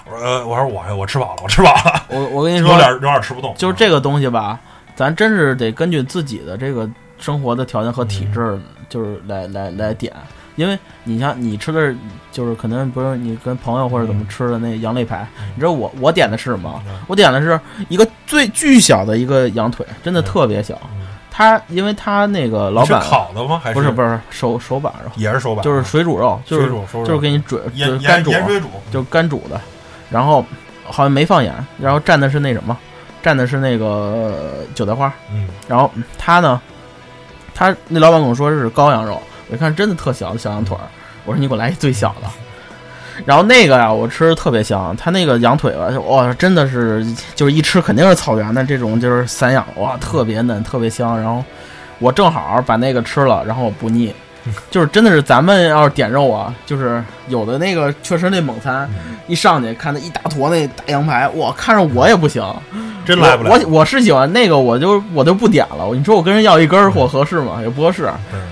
[0.06, 3.54] 我说呃，我说我我吃饱了，我吃饱了，我我跟你说，有点有点吃不动。
[3.56, 4.58] 就是这个东西吧，
[4.94, 10.12] 咱真是得根据自己的这个生活的条件和体嗯质，就是来来来点。
[10.56, 11.92] 因为你像你吃的，
[12.30, 16.94] 就是可能不是你跟朋友或者怎么吃的那羊肋排，嗯你知道我我点的是什么嗯？
[17.08, 20.74] 我点的是一个最巨小的一个羊腿，真的嗯特别小。
[20.94, 21.00] 嗯
[21.36, 23.60] 他因为他那个老是板烤的吗？
[23.60, 26.70] 还是不是不是手手把肉，也是手把，就是水煮肉，就是
[27.04, 28.30] 就是给你煮，就是干煮，
[28.92, 29.60] 就是干煮的，
[30.08, 30.46] 然后
[30.84, 32.78] 好像没放盐，然后蘸的是那什么，
[33.24, 34.40] 蘸的是那个呃
[34.74, 36.60] 韭菜花，嗯然后他呢，
[37.54, 40.84] 他那老板跟我说是羔羊肉，我一看真的特小的小羊腿儿，
[41.24, 42.28] 我说你给我来一最小的。
[43.24, 47.06] 然后那个呀，我吃的特别香，他那个羊腿吧，就哇，真的是
[47.36, 51.16] 就是一吃肯定是草原的这种，就是散养，哇，特别嫩，特别香。
[51.16, 51.44] 然后
[52.00, 54.12] 我正好把那个吃了，然后我不腻，
[54.68, 58.90] 就是真的是咱们要是点肉啊，就是有的那个确实那猛餐，
[59.28, 62.42] 一上去看那一大坨那大羊排，我看着我也不行，
[63.04, 63.50] 真来不了。
[63.50, 65.88] 我我我是喜欢那个，我就我就不点了。
[65.94, 67.58] 你说我跟人要一根儿货合适吗？
[67.62, 68.10] 也不合适。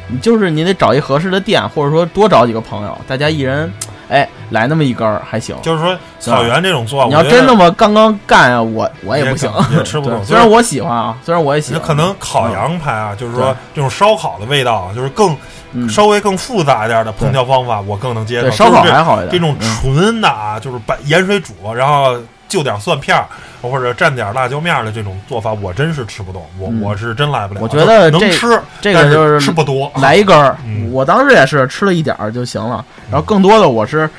[0.09, 3.73] 你就是你得找一合适的店，或者说多找几个朋友，大家一人
[4.09, 5.57] 哎来那么一根儿还行。
[5.63, 9.51] 就是说草原这种做法，你要真那么刚刚干啊，我我也不行，
[9.85, 15.35] 吃不动虽然我喜欢啊，虽然我也喜欢，那可能烤羊排啊，就是说这种烧烤的味道啊，就是更
[15.73, 18.43] 嗯稍微更复杂一点的烹调方法，我更能接受。
[18.43, 19.31] 对烧烤还好一点。
[19.31, 22.15] 这种嗯纯的啊，就是把盐水煮，然后
[22.49, 23.25] 就点蒜片儿
[23.63, 27.61] 或者蘸点辣椒面儿的这种做法，我真是吃不动，我嗯我是真来不了。
[27.63, 29.91] 我觉得能吃，这个就是是吃不多。
[29.97, 34.11] 来一根儿嗯，我当时也是吃了一点儿就行了，然后更多的我是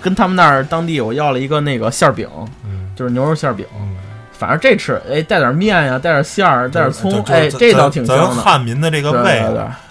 [0.00, 2.28] 跟他们那儿当地我要了一个那个馅儿饼，
[2.64, 3.66] 嗯就是牛肉馅儿饼。
[3.78, 3.96] 嗯，
[4.32, 8.42] 反正这吃，哎，带点面呀，带点馅儿，带点葱，就哎，这倒咱咱挺香的。
[8.42, 9.44] 汉民的这个胃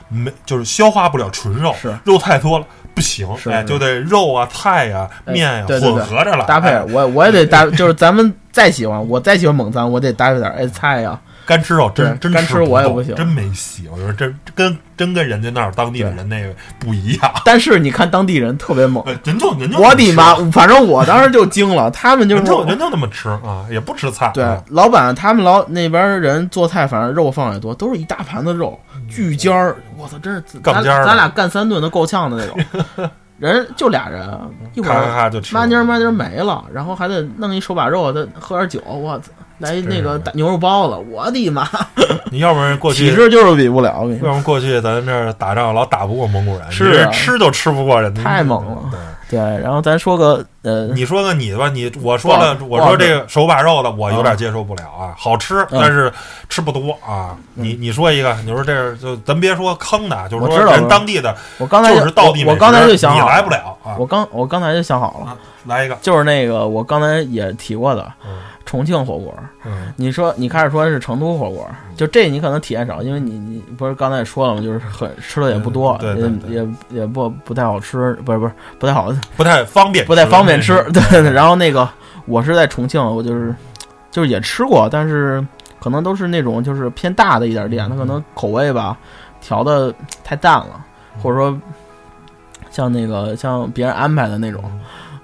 [0.09, 2.65] 没就是消化不了纯肉，是肉太多了
[2.97, 11.19] 不行，哎，是是就得肉啊、菜呀、哎面呀对对对混合着来搭配哎我我也得搭，就是咱们再喜欢，我再喜欢猛餐，我得搭配点哎菜呀。
[11.45, 13.87] 干吃肉真真干吃我也不行真没戏。
[13.89, 17.31] 我觉得真跟真跟人家那儿当地的人那个不一样。
[17.45, 20.35] 但是你看当地人特别猛，呃人就人就我的妈！
[20.51, 24.29] 反正我当时就惊了，他们就，是人就人就那么吃啊，也不吃菜。
[24.33, 28.77] 对啊老板他们老那边人做菜，反正肉放也多，都是一大盘子肉，
[29.07, 33.09] 巨尖儿，我操，真是咱杠尖儿咱俩干三顿都够呛的那种。
[33.39, 34.27] 人就俩人，
[34.73, 35.53] 一会咔咔儿咔就吃。
[35.53, 41.67] 麻筋儿麻筋儿没了，然后还得弄一手把肉，再喝点酒，我操，来一那个 是大牛肉包子，我的妈！
[42.31, 48.99] 你要不然过去，体质就是比不了，我跟你说，要不然过去咱这儿打仗老打不过蒙古人，是啊吃都吃不过人家，太猛了对。
[49.29, 56.11] 对，然后咱说个呃，你说个你的吧，你我说了，我说这个手把肉的，我有点接受不了啊，好吃，嗯但是
[56.47, 57.35] 吃不多啊。
[57.53, 64.05] 你你说一个，你说这就咱别说坑的，就是说人我知道我当地的我刚才就是道地美食，我我刚才就想好你来不了啊我。
[64.05, 68.31] 刚我刚才就想好了，啊来一个，就是那个我刚才也提过的嗯
[68.65, 69.33] 重庆火锅。
[69.65, 74.61] 嗯你说你开始说是成都火锅，就这你可能体验少，因为你你不是刚才也说了吗？
[74.61, 80.73] 就是很吃的也不多，嗯对对对也也也不不太好吃，不是不是不太好，不太方便，不太方便吃。
[80.73, 81.31] 嗯对对对。
[81.31, 81.87] 然后那个
[82.25, 83.53] 我是在重庆，我就是
[84.11, 85.45] 就是也吃过，但是
[85.79, 88.97] 可能都是那种就是偏大的一点店，它可能口味吧
[89.41, 90.83] 调的太淡了，
[91.21, 91.57] 或者说
[92.69, 94.63] 像那个像别人安排的那种。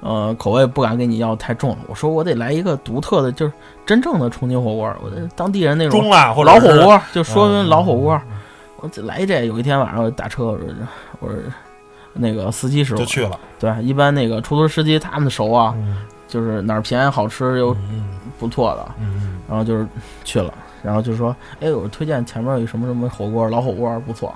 [0.06, 1.78] 呃，口味不敢给你要太重了。
[1.88, 3.54] 我说我得来一个独特的，就是
[3.86, 8.14] 真正的重庆火锅，我的当地人那种中辣或者老火锅，就说明老火锅。
[8.30, 8.38] 嗯
[8.82, 9.46] 我得来这。
[9.46, 10.68] 有一天晚上我打车，我说
[11.22, 11.38] 我说
[12.14, 13.40] 那个司机师傅就去了。
[13.60, 15.98] 对，一般那个出租车司机他们熟啊，嗯
[16.28, 18.06] 就是哪儿便宜好吃又嗯
[18.40, 19.86] 不错的，嗯然后就是
[20.24, 24.34] 去了，然后就说，哎，我推荐前面有什么什么火锅，老火锅不错。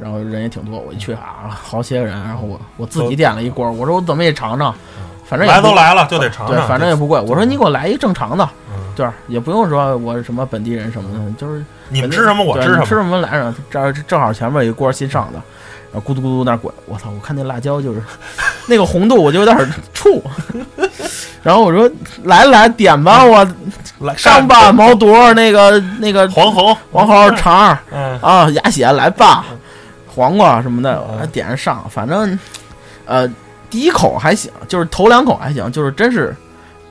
[0.00, 4.72] 然后人也挺多，我一去啊，好些个人，然后我我自己点了一锅，我说我怎么也尝尝，
[5.24, 7.20] 反正来都来了就得尝对，反正也不贵。
[7.20, 13.52] 我说你给我来一正常的，嗯对，也不用说我是什么本地人什么的，就是你们吃什么我吃什么，吃什么来着？
[13.68, 15.42] 这儿正好前面有一锅新上的，然
[15.98, 17.10] 后咕嘟咕嘟那儿滚，我操！
[17.10, 18.02] 我看那辣椒就是
[18.66, 19.56] 那个红度，我就有点
[19.94, 20.22] 怵。
[21.42, 21.90] 然后我说
[22.24, 23.46] 来来点吧，我
[24.00, 29.46] 来上吧，毛肚那个那个黄喉黄喉肠嗯啊，鸭血来吧，
[30.06, 32.38] 黄瓜什么的，点上，反正。
[33.06, 33.26] 呃，
[33.70, 36.36] 第一口还行，就是头两口还行，就是真是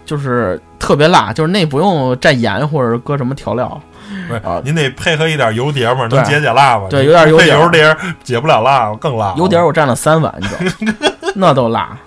[0.04, 3.80] 就是特别辣，就是那不用蘸盐或者搁什么调料。
[4.28, 6.88] 不是啊，您得配合一点油碟嘛，能解解辣嘛？
[6.90, 9.34] 对有点油碟配油碟解不了辣，更辣。
[9.38, 11.98] 油碟我蘸了三碗，你知道，那都辣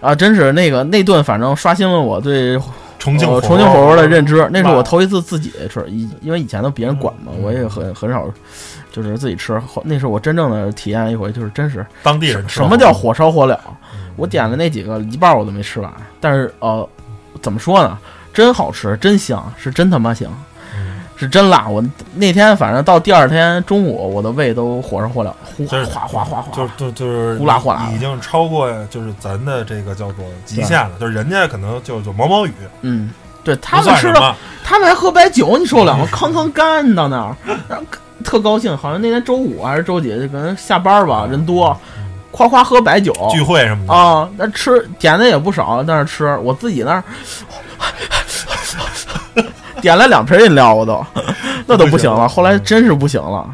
[0.00, 0.14] 啊！
[0.14, 2.58] 真是那个那顿，反正刷新了我对
[2.98, 4.48] 重庆呃重庆火锅的认知。
[4.52, 8.26] 那是我头一次自己吃，以因为以前都别人管嘛，嗯我也很很少
[8.92, 9.60] 就是自己吃。
[9.84, 13.54] 那是我真正的体验一回，就是真是当地人吃什么叫火烧火燎。
[13.54, 15.88] 嗯我点的那几个一半我都没吃完，
[16.20, 16.88] 但是呃，
[17.40, 17.96] 怎么说呢？
[18.34, 20.28] 真好吃，真香，是真他妈香。
[21.18, 21.66] 嗯是真辣！
[21.68, 32.52] 我那天反正到第二天中午，我的胃都火上火燎，呼哗哗哗哗，就就就是呼啦呼啦已经超过就是咱的这个叫做极限了，就是人家可能就就毛毛雨，
[32.82, 33.10] 嗯，
[33.42, 34.34] 对他们吃的。
[34.62, 36.06] 他们还喝白酒，你受了吗？
[36.12, 37.34] 康康干到那儿，
[37.68, 37.84] 然后
[38.22, 41.76] 特高兴，好像那天周五还是周几，可能下班吧，人多，
[42.30, 47.02] 夸夸喝白酒聚会什么的，啊，那吃点的也不少，在那吃，我自己那儿
[49.80, 51.04] 点了两瓶饮料，我都
[51.66, 53.46] 那都不行了，后来真是不行了。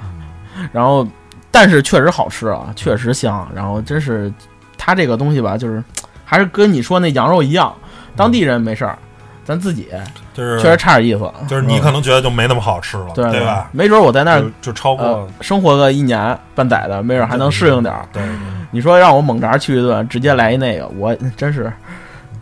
[0.72, 1.06] 然后，
[1.50, 3.46] 但是确实好吃啊，确实香。
[3.54, 4.32] 然后真是，
[4.78, 5.82] 它这个东西吧，就是
[6.24, 7.74] 还是跟你说那羊肉一样，
[8.16, 8.98] 当地人没事儿，
[9.44, 9.88] 咱自己
[10.32, 11.30] 就是确实差点意思。
[11.46, 13.68] 就是你嗯可能觉得就没那么好吃了，对对吧？
[13.72, 18.06] 没准我在那儿就就超过呃生活个一年半载的，没准还能适应点儿。
[18.12, 18.30] 对，对
[18.70, 21.72] 你说让我猛炸去一顿，直接来一那个，我真是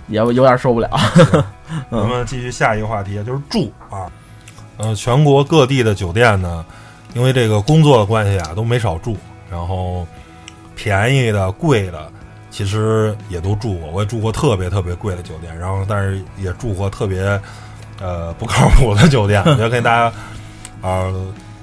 [0.07, 0.89] 也有点受不了。
[1.91, 4.11] 咱们继续下一个话题，就是住啊。
[4.79, 6.65] 呃，全国各地的酒店呢，
[7.15, 9.17] 因为这个工作的关系啊，都没少住。
[9.51, 10.07] 然后
[10.75, 12.11] 便宜的、贵的，
[12.51, 13.91] 其实也都住过。
[13.91, 17.39] 我也住过特别特别贵的酒店，然后但是也住过特别
[18.01, 19.43] 呃不靠谱的酒店。
[19.45, 20.11] 我要跟大家
[20.81, 21.13] 呃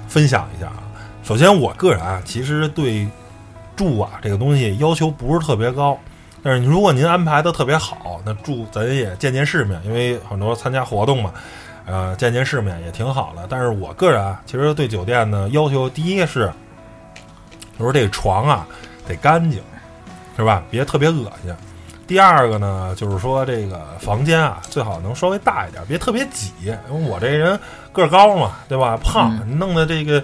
[0.06, 0.82] 分享一下啊。
[1.24, 3.06] 首先，我个人啊，其实对
[3.74, 5.98] 住啊这个东西要求不是特别高。
[6.42, 11.32] 但是如果您安排的特别好，那住咱也见见世面，因为很多参加活动嘛，
[11.86, 13.46] 呃，见见世面也挺好的。
[13.48, 16.50] 但是我个人啊，其实对酒店呢要求，第一是，
[17.78, 18.66] 就是这个床啊
[19.06, 19.62] 得干净，
[20.36, 20.62] 是吧？
[20.70, 21.54] 别特别恶心。
[22.06, 26.50] 第二个呢，就是说这个房间啊，最好能稍微大一点，别特别挤。
[26.64, 27.56] 因为我这人
[27.92, 28.96] 个儿高嘛，对吧？
[29.04, 30.20] 胖，弄的这个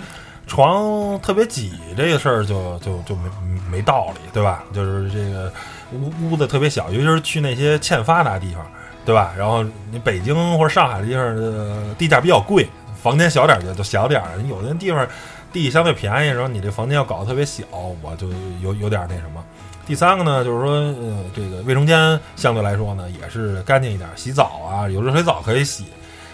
[0.49, 3.31] 床特别挤，这个事儿就就就没
[3.71, 4.65] 没道理，对吧？
[4.73, 5.53] 就是这个
[5.93, 8.67] 屋屋子特别小，尤其是去那些欠发达地方，
[9.05, 9.33] 对吧？
[9.37, 12.69] 然后你北京或者上海的地方，呃，地价比较贵，
[13.01, 14.29] 房间小点就就小点儿。
[14.49, 15.07] 有的地方
[15.53, 17.65] 地相对便宜，然后你这房间要搞得特别小，
[18.03, 18.29] 我就
[18.61, 19.45] 有有点那什么。
[19.87, 25.85] 第三个呢，就是说，呃，这个卫生间相对来说呢也是干净一点，洗澡啊有热水澡可以洗，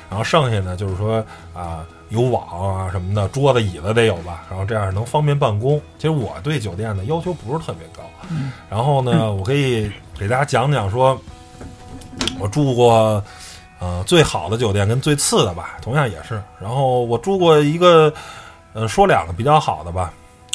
[0.08, 5.80] 然后剩下呢就是说啊有网啊什么的，桌子椅子得有吧，然后这样能方便办公。
[5.96, 8.02] 其实我对酒店的要求不是特别高，
[8.68, 11.18] 然后呢，我可以给大家讲讲说，
[12.38, 13.24] 我住过
[13.78, 16.42] 呃最好的酒店跟最次的吧，同样也是。
[16.60, 18.12] 然后我住过一个，
[18.74, 20.12] 呃，说两个比较好的吧，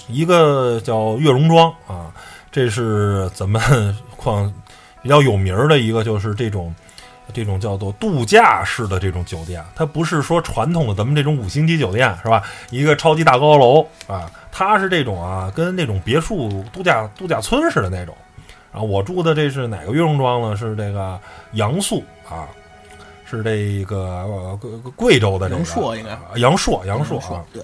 [0.07, 2.13] 一个叫悦榕庄啊，
[2.51, 3.59] 这是咱们
[4.15, 4.53] 矿
[5.01, 6.73] 比较有名儿的一个，就是这种
[7.33, 12.43] 这种叫做度假式的这种酒店，它不是说传统的咱们这种五星级酒店是吧？
[12.69, 18.15] 一个超级大高楼啊，它是这种啊，跟那种别墅度假度假村似的那种。
[18.71, 20.55] 啊，我住的这是哪个悦榕庄呢？
[20.55, 21.19] 是这个
[21.53, 22.47] 阳宿啊，
[23.25, 27.63] 是这个呃贵贵州的这个阳朔应该啊阳朔阳朔啊，对，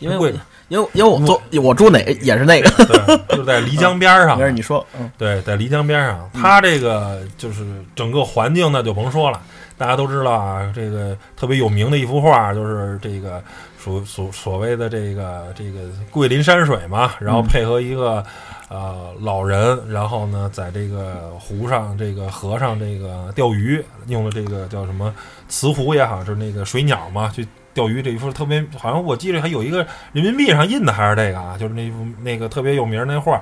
[0.00, 0.34] 因为我贵
[0.68, 9.40] 因为因为我做我住哪个也是那个，对，就是在漓江边儿上没，事你说，嗯，对，在漓江边上，它这个就是整个环境呢就甭说了，
[9.76, 13.42] 大家都知道啊，这个特别有名的一幅画就是这个
[13.78, 18.24] 所所所谓的这个这个桂林山水嘛，然后配合一个。
[18.68, 25.14] 呃，老人，然后呢，在这个湖上、这个河上，这个钓鱼，用了这个叫什么
[25.48, 27.46] 瓷壶也好，就是那个水鸟嘛，去
[27.76, 33.32] 钓鱼这一幅特别，好像我记得还有一个人民币上印的还是这个啊，就是那幅那个特别有名儿那画。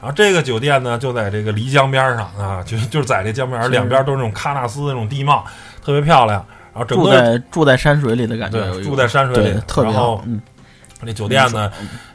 [0.00, 5.44] 然后这个酒店呢，就在这个漓江边上啊，就就是在这江边儿，两边都是那种喀纳斯那种地貌，
[5.82, 6.44] 特别漂亮。
[6.72, 10.42] 然后整住个在住在山水里的感觉住在山水里，对特别然后好，嗯，
[11.06, 11.70] 这酒店呢，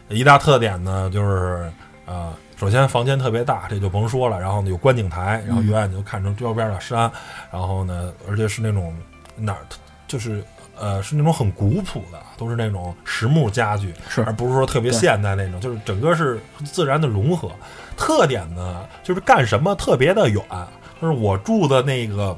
[0.09, 1.71] 一大特点呢就是
[2.05, 4.37] 呃，首先房间特别大，这就甭说了。
[4.37, 7.09] 然后呢有观景台，然后远远就看成周边的山，
[7.49, 8.93] 然后呢，而且是那种
[9.37, 9.59] 哪儿
[10.07, 10.43] 就是
[10.79, 14.23] 呃是那种很古朴的，都是那种实木家具，是。
[14.23, 17.51] 而不是说特别现代那种，就是整个是自然的融合。
[17.97, 20.41] 特点呢就是干什么特别的远，
[21.01, 22.37] 就是我住的那个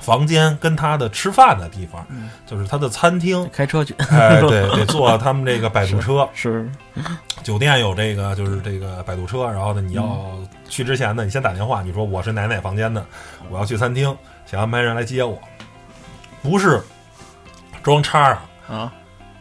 [0.00, 2.28] 房间跟他的吃饭的地方，嗯。
[2.46, 3.94] 就是他的餐厅，开车去。
[4.10, 6.28] 哎，对， 得坐他们这个摆渡车。
[6.34, 6.70] 是
[7.42, 10.30] 酒店有这个就是这个摆渡车，然后呢，你要
[10.68, 13.02] 去之前呢，你先打电话，你说我是哪哪房间的，
[13.48, 14.14] 我要去餐厅，
[14.44, 15.38] 想安排人来接我，
[16.42, 16.82] 不是
[17.82, 18.42] 装叉啊。
[18.68, 18.92] 啊，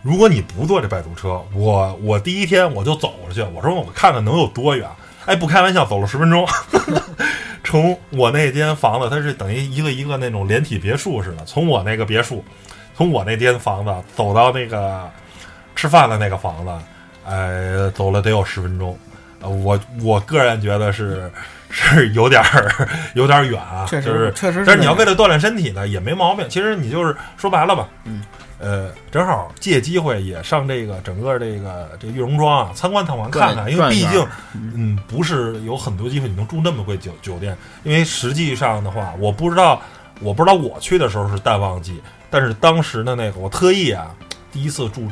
[0.01, 4.89] 如果你不坐这摆渡车，我我第一天我就走过去，我说我看看能有多远。
[5.25, 6.47] 哎，不开玩笑，走了十分钟，
[7.63, 12.43] 从我那间房子，它是等于一个一个那种连体别墅似的，从我那个别墅，
[12.95, 15.07] 从我那间房子走到那个
[15.75, 16.71] 吃饭的那个房子，
[17.27, 18.97] 哎，走了得有十分钟。
[19.41, 21.31] 呃，我我个人觉得是
[21.69, 26.47] 是有点儿有点儿远啊，确实就是确实是但是你要为了锻炼身体呢，也没毛病。
[26.49, 28.23] 其实你就是说白了吧，嗯，
[28.57, 39.81] 呃，正好借机会也上这个整个这个这个玉龙庄啊参观参观看看，因为毕竟嗯不是有很多机会你能住那么贵酒酒店，因为实际上的话，我不知道
[40.21, 44.07] 我不知道我去的时候是淡旺季，但是当时的那个我特意啊
[44.51, 45.07] 第一次住。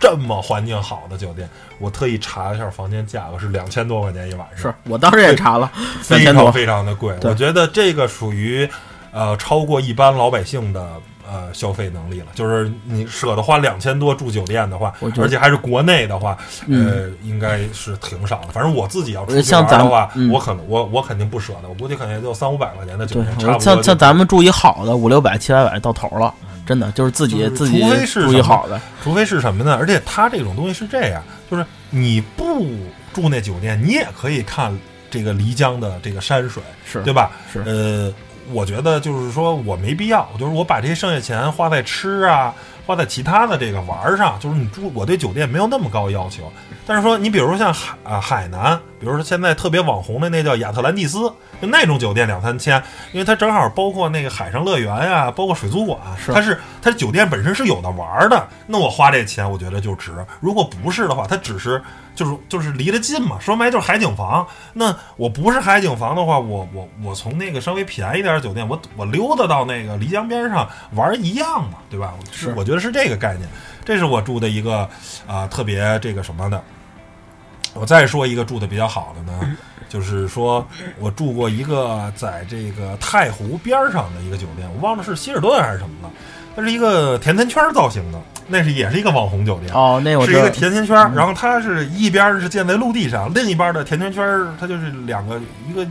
[0.00, 1.48] 这么环境好的酒店，
[1.78, 5.70] 我特意查了一下房间价格是两千多块钱一晚上，是我当时也查了，
[6.02, 6.42] 非2000多。
[6.44, 7.14] 常非常的贵。
[7.22, 8.68] 我觉得这个属于
[9.12, 10.88] 呃超过一般老百姓的
[11.30, 12.26] 呃消费能力了。
[12.34, 16.36] 就是你舍得花两千多住酒店的话而且还是国内的话，
[16.66, 16.88] 嗯。
[16.88, 18.48] 呃，应该是挺少的。
[18.52, 20.30] 反正我自己要出去像咱玩的话，嗯。
[20.30, 26.32] 我可能我我肯定不舍得，我估计可能也就三五百块钱的酒店，差不多像像咱们住一好的五六百七八百到头了，
[26.70, 29.74] 真的就是自己就是自己除非是好的，除非是什么呢？
[29.74, 32.64] 而且它这种东西是这样，就是你不
[33.12, 34.72] 住那酒店，你也可以看
[35.10, 37.32] 这个漓江的这个山水，是对吧？
[37.52, 38.14] 是呃，
[38.52, 42.54] 我觉得就是说我没必要，就是我把这些剩下钱花在吃啊，
[42.86, 46.52] 花在其他的这个玩儿上，就是你住我对酒店没有那么高要求。
[46.86, 52.80] 但是说你比如说像海啊海南，比如说现在特别网红的那叫亚特兰蒂斯，就那种酒店两三千，
[53.12, 60.12] 因为它正好包括那个海上乐园呀、包括水族馆，是它是它酒店本身是有的玩儿的，那我花这钱我觉得就值。
[60.38, 61.82] 如果不是的话，它只是
[62.14, 64.46] 就是就是离得近嘛，说白就是海景房。
[64.74, 72.12] 那我不是海景房的话，我我我从那个稍微便宜点儿的酒店，我我溜达到那个漓江边上玩儿一样嘛，对吧？
[72.30, 73.48] 是我觉得是这个概念，
[73.82, 74.86] 这是我住的一个
[75.26, 76.62] 啊、特别这个什么的。
[77.74, 79.56] 我再说一个住的比较好的呢，
[79.88, 80.66] 就是说
[80.98, 86.10] 我住过一个在这个太湖边儿上的一个酒店，我忘了是希尔顿还是什么了，
[86.56, 88.18] 它是一个甜甜圈儿造型的，
[88.48, 89.72] 那是也是一个网红酒店。
[89.72, 95.86] 哦，那我是一个，甜甜圈儿，然后它是一边儿是建在陆地上，另一边儿的甜甜圈儿它就是两个一个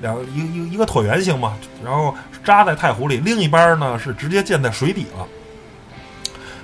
[0.00, 1.54] 两个一个一个一个椭圆形嘛，
[1.84, 2.14] 然后
[2.44, 5.26] 扎在太湖里，另一边儿呢是直接建在水底了。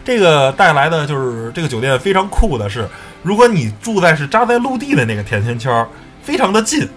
[0.05, 2.89] 这个带来的就是这个酒店非常酷的是，
[3.23, 5.89] 如果你住在是扎在陆地的那个甜甜圈儿，
[6.23, 6.89] 非常的近。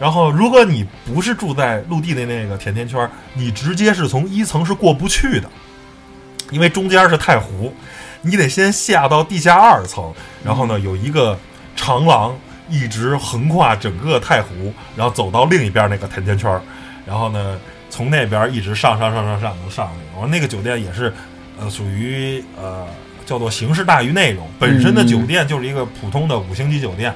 [0.00, 5.50] 然后，如果你不是住在陆地的那个甜甜圈儿，你直接是从一层是过不去的，
[6.52, 7.74] 因为中间是太湖，
[8.22, 10.14] 你得先下到地下二层，
[10.44, 11.36] 然后呢有一个
[11.74, 16.62] 长廊一直横跨整个太湖，然后走到另一边那个甜甜圈儿，
[17.04, 17.58] 然后呢
[17.90, 19.94] 从那边一直上上上上上能上去。
[20.14, 21.12] 我说那个酒店也是，
[21.60, 22.86] 呃，属于呃
[23.26, 27.14] 叫做形式大于内容，本身的酒店就是一个普通的五星级酒店，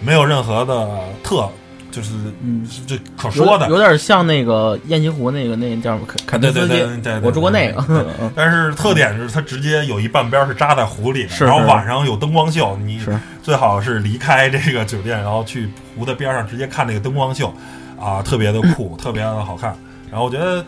[0.00, 0.88] 没有任何的
[1.22, 1.48] 特。
[1.90, 2.10] 就是
[2.42, 13.00] 嗯是这可说的，有点像那个雁栖湖那个那叫什么凯凯对对对对对，我住过那个，但是特点是它直接有一半边是扎在湖里的，然后晚上有灯光秀，你
[13.44, 17.54] 最好是离开这个酒店，然后去湖的边上直接看那个灯光秀，
[17.96, 19.72] 啊，特别的酷，特别的好看。
[20.10, 20.64] 然后我觉得，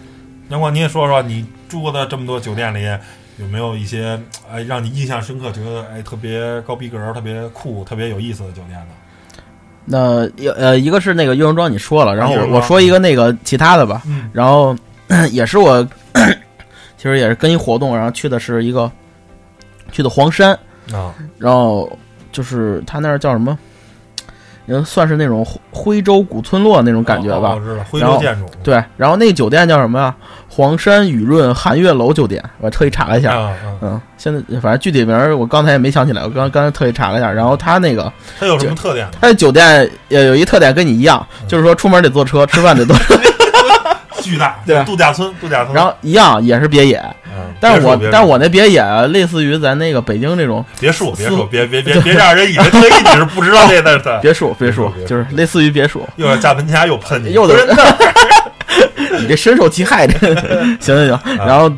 [0.48, 2.84] 杨光你也说说，你住过的这么多酒店里，
[3.38, 4.18] 有没有一些
[4.50, 8.86] 哎让你印象深刻，觉得哎特别高逼格、特别酷、特别有意思的酒店呢？
[9.88, 14.28] 那呃，一个是那个玉龙庄你说了，然后我我说一个那个其他的吧，嗯。
[14.32, 14.76] 然后
[15.30, 15.86] 也是我
[16.98, 18.90] 其实也是跟一活动，然后去的是一个
[19.92, 20.58] 去的黄山，
[20.92, 21.88] 啊，然后
[22.32, 23.56] 就是他那儿叫什么，
[24.66, 30.14] 也算是那种徽徽州古村落那种感觉吧知道徽州建筑，对，然后那个酒店叫什么呀？
[30.48, 33.52] 黄山雨润寒月楼酒店，我特意查了一下。
[33.80, 37.30] 嗯，现在反正具体名儿我刚才也没想起来，我刚刚才特意查了一下。
[37.30, 39.12] 然后他那个它有什么特点呢？
[39.20, 43.14] 他的酒店也有一特点跟你一样，嗯就是说出门得坐车，吃饭得坐车，
[44.30, 45.74] 巨大，对度假村，度假村。
[45.74, 47.02] 然后一样也是别野。
[47.38, 56.06] 嗯，但是我但是我那别野类似于咱那个北京这种别墅，别墅，别别别别让人以为特意你是不知道这那的，别墅，别墅就是类似于别墅。
[56.16, 57.54] 又要加喷家又喷你，又得
[59.20, 60.34] 你这深受其害，这
[60.80, 61.36] 行行啊行。
[61.36, 61.70] 然后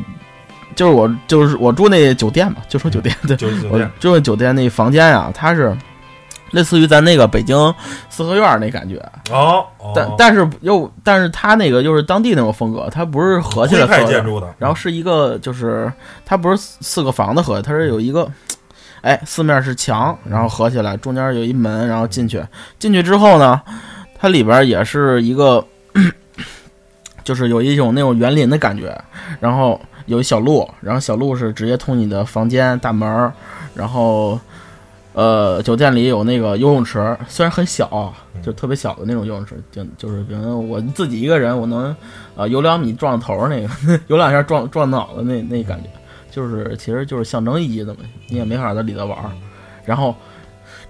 [0.75, 5.75] 就是我就是我住那酒店嘛，就说酒店对，酒店，住那酒店那房间啊，它是
[6.51, 7.73] 类似于咱那个北京
[8.09, 8.97] 四合院那感觉。
[9.31, 15.91] 哦，哦但但是又但是它那个又是当地那种风格，它不是合起来合的建筑的，然后是一个就是
[16.25, 18.29] 它不是四个房子合，它是有一个，
[19.01, 22.43] 哎，四面是墙，然后合起来，中间有一门，然后进去，
[22.79, 23.61] 进去之后呢，
[24.17, 25.63] 它里边也是一个，
[27.23, 28.99] 就是有一种那种园林的感觉，
[29.39, 33.31] 然后有一小路，然后小路是直接通你的房间大门儿，
[33.75, 34.39] 然后。
[35.13, 41.95] 呃，酒店里有那个游泳池，虽然很小啊，就特别小的那种游泳池，就就是比如我自己一个人，我能
[42.35, 45.89] 呃、游两米撞头儿那个， 游两下撞撞脑袋那那感觉，
[46.31, 49.31] 就是其实就是象征意义的嘛，你也没法在里头玩儿。
[49.83, 50.15] 然后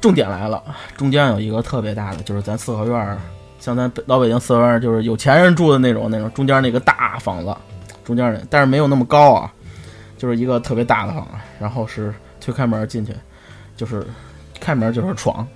[0.02, 0.62] 重点来了，
[0.98, 3.18] 中间有一个特别大的，就是咱四合院儿，
[3.60, 7.56] 像咱北老北京四合院儿，就是有钱人住的那种那种，中间那个大房子，
[8.04, 9.52] 中间那，但是没有那么高啊，
[10.18, 13.14] 就是一个特别大的房子，然后是推开门进去，
[13.80, 14.06] 就是
[14.60, 15.48] 开门就是床，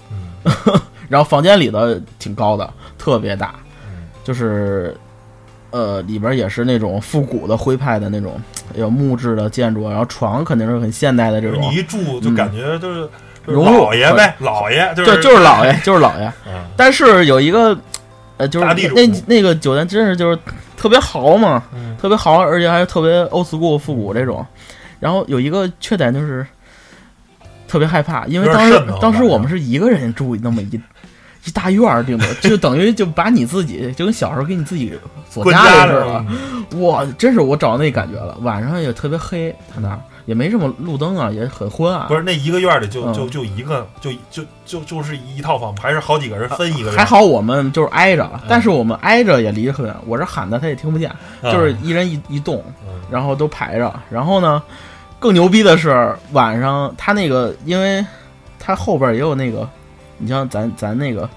[1.09, 3.55] 然后房间里的挺高的，特别大，
[4.23, 4.95] 就是
[5.71, 8.39] 呃里边也是那种复古的徽派的那种
[8.75, 11.61] 有木质的建筑，然后床肯定是很现代的这种。
[11.61, 13.09] 你，一住就感觉就是
[13.45, 16.31] 老爷呗，老爷就就就是老爷，就是老爷。
[16.47, 16.63] 嗯。
[16.77, 17.77] 但是有一个，
[18.37, 18.65] 呃，就是
[18.95, 20.39] 那那个酒店真是就是
[20.77, 21.97] 特别豪嘛，嗯。
[21.97, 24.45] 特别豪，而且还特别 old school 复古这种。
[25.01, 26.47] 然后有一个缺点就是
[27.73, 30.79] 特别害怕，因为当时当时我们是一个人住那么一
[31.45, 34.93] 一大院儿，顶多 就等于就把你自己就跟小时候给你自己
[35.27, 36.23] 锁家似的。
[36.77, 42.15] 哇，真是我找那感觉了，晚上也特别黑，他那儿也没什么路灯啊，也很昏暗不。
[42.15, 46.95] 是那一个院里就嗯就就一个就就就就是一套房，还是好几个人分一个院？
[46.95, 51.11] 还好我们就是挨着，但是我们挨着也离得很远，我这喊的他也听不见，
[51.41, 53.91] 嗯，就是一人一一栋，嗯然后都排着。
[54.11, 54.61] 然后呢，
[55.23, 58.05] 更牛逼的是晚上他那个，因为
[58.59, 59.65] 他后边也有那个，
[60.17, 61.29] 你像咱咱那个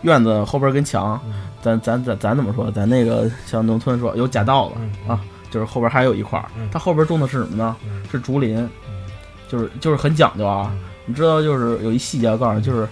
[0.00, 2.70] 院子后边跟墙，嗯咱咱咱咱怎么说？
[2.70, 5.20] 咱那个像农村说有假道子嗯啊，
[5.50, 7.76] 就是后边还有一块儿嗯，它后边种的是什么呢？
[7.86, 8.56] 嗯是竹林，
[8.88, 9.04] 嗯
[9.46, 10.70] 就是就是很讲究啊。
[10.72, 12.88] 嗯你知道，就是有一细节，我告诉你，就是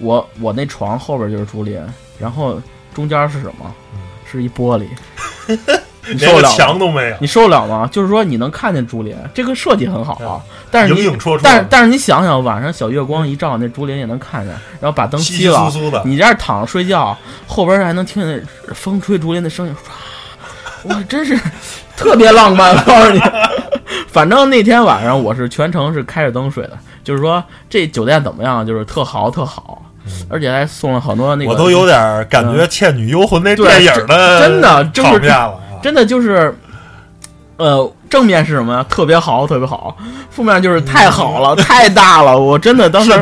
[0.00, 1.82] 我我那床后边就是竹林，
[2.18, 2.60] 然后
[2.92, 3.74] 中间是什么？
[3.94, 4.00] 嗯
[4.30, 4.86] 是一玻璃，
[6.06, 6.48] 连个得了？
[6.56, 7.88] 墙都没有，你受得了吗？
[7.90, 10.40] 就是说你能看见竹林，这个设计很好啊，
[10.70, 19.74] 但是你影影绰绰，但是但是你想想，晚上小月光一照，那竹林也能看见，然后把灯熄了你这样躺着睡觉，后边还能听见风吹竹林的声音，
[20.86, 21.38] 唰，哇，真是
[21.96, 22.74] 特别浪漫。
[22.76, 23.20] 我告诉你，
[24.08, 29.82] 反正那天晚上我是全程是开着灯睡的，就是说这酒店怎么样，就是特豪特好，
[30.28, 35.63] 而且还送了好多那个，我都有点感觉《倩女幽魂》那对电影的真的就是场面了啊。
[35.84, 36.56] 真的就是，
[37.58, 38.86] 呃，正面是什么呀？
[38.88, 39.94] 特别好，特别好；
[40.30, 42.32] 负面就是太好了，太大了。
[42.40, 43.12] 我真的当时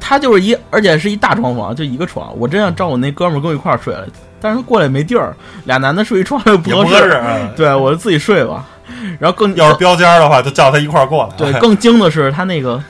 [0.00, 2.32] 他就是一，而且是一大床房，就一个床。
[2.38, 4.06] 我真想找我那哥们儿跟我一块儿睡了，
[4.40, 7.10] 但是他过来没地儿，俩男的睡一床又不合适。
[7.10, 7.50] 啊。
[7.54, 8.64] 对，我就自己睡吧。
[9.20, 11.36] 然后更要是标间的话，就叫他一块儿过来。
[11.36, 12.82] 对更精的是他那个，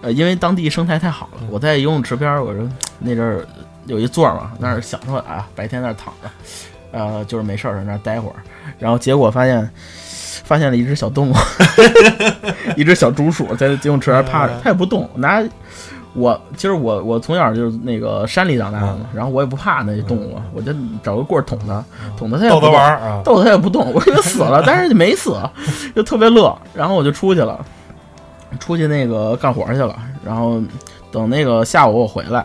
[0.00, 2.66] 呃，因为当地生态太好了，我在游泳池边儿，我说
[3.00, 3.46] 那阵儿
[3.84, 6.30] 有一座儿嘛，那儿享受啊，白天那儿躺着，
[6.94, 8.36] 呃，就是没事儿在那儿待会儿，
[8.78, 9.68] 然后结果发现。
[10.42, 11.34] 发现了一只小动物，
[12.76, 15.08] 一只小竹鼠在游泳池那儿趴着，它也不动。
[15.14, 15.42] 拿
[16.12, 20.70] 我其实我我从小就是那个山里长大的嘛，然后我也不怕那动物，我就
[21.02, 21.82] 找个棍儿捅它，
[22.18, 23.22] 捅它它也逗他不动玩儿啊。
[23.24, 25.34] 逗它也不动，我以为死了，但是没死，
[25.96, 26.54] 就特别乐。
[26.74, 27.64] 然后我就出去了，
[28.60, 29.96] 出去那个干活去了。
[30.22, 30.60] 然后
[31.10, 32.44] 等那个下午我回来，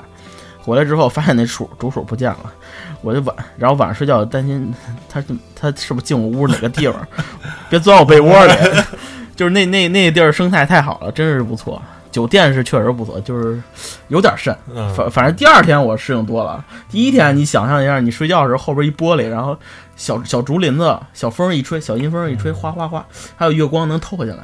[0.61, 2.53] 回来之后发现那鼠竹鼠不见了，
[3.01, 4.73] 我就晚，然后晚上睡觉担心
[5.07, 5.23] 他
[5.55, 7.07] 他是不是进我屋哪个地方，
[7.69, 8.53] 别钻我被窝里。
[9.35, 11.81] 就是那那那地儿生态太好了，真是不错。
[12.11, 13.61] 酒店是确实不错，就是
[14.07, 14.53] 有点瘆。
[14.73, 16.61] 嗯，反反正第二天我适应多了。
[16.89, 19.57] 第一天你想象一下，你睡觉的时候后边一玻璃，然后
[19.95, 23.05] 小小竹林子，小风一吹，小阴风一吹，哗哗哗，
[23.37, 24.43] 还有月光能透进来。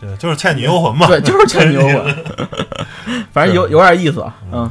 [0.00, 1.06] 对，就是《倩女幽魂》嘛。
[1.06, 2.16] 对，就是倩女幽魂。
[3.32, 4.70] 反正有有点意思，嗯，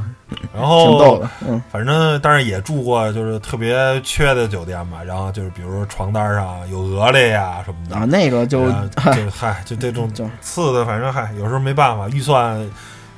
[0.54, 12.58] 然后挺逗的，嗯，反正但是也住过就是特别缺的酒店嘛，然后就是比如说床单上有鹅类呀什么的，啊，那个就就嗨，就这种就次的，反正嗨，有时候没办法，预算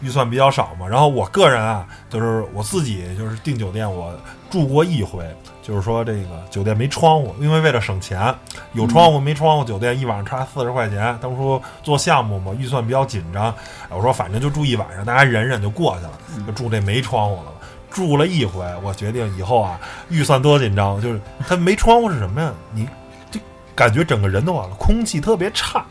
[0.03, 0.87] 预算比较少嘛。
[0.87, 4.13] 然后我个人啊，就是我自己就是订酒店，我
[4.51, 5.25] 住过一回，
[5.63, 8.35] 就是说这个酒店没窗户，因为为了省钱，
[8.73, 11.17] 有窗户没窗户，酒店一晚上差四十块钱。
[11.23, 13.55] 当初做项目嘛，预算比较紧张，
[13.89, 17.53] 我说反正就住一晚上，大家忍忍就过去了，就住这没窗户了。
[17.91, 19.79] 住了一回，我决定以后啊，
[20.09, 22.51] 预算多紧张，就是它没窗户是什么呀？
[22.73, 22.89] 你
[23.31, 23.39] 这
[23.75, 25.85] 感觉整个人都完了，空气特别差。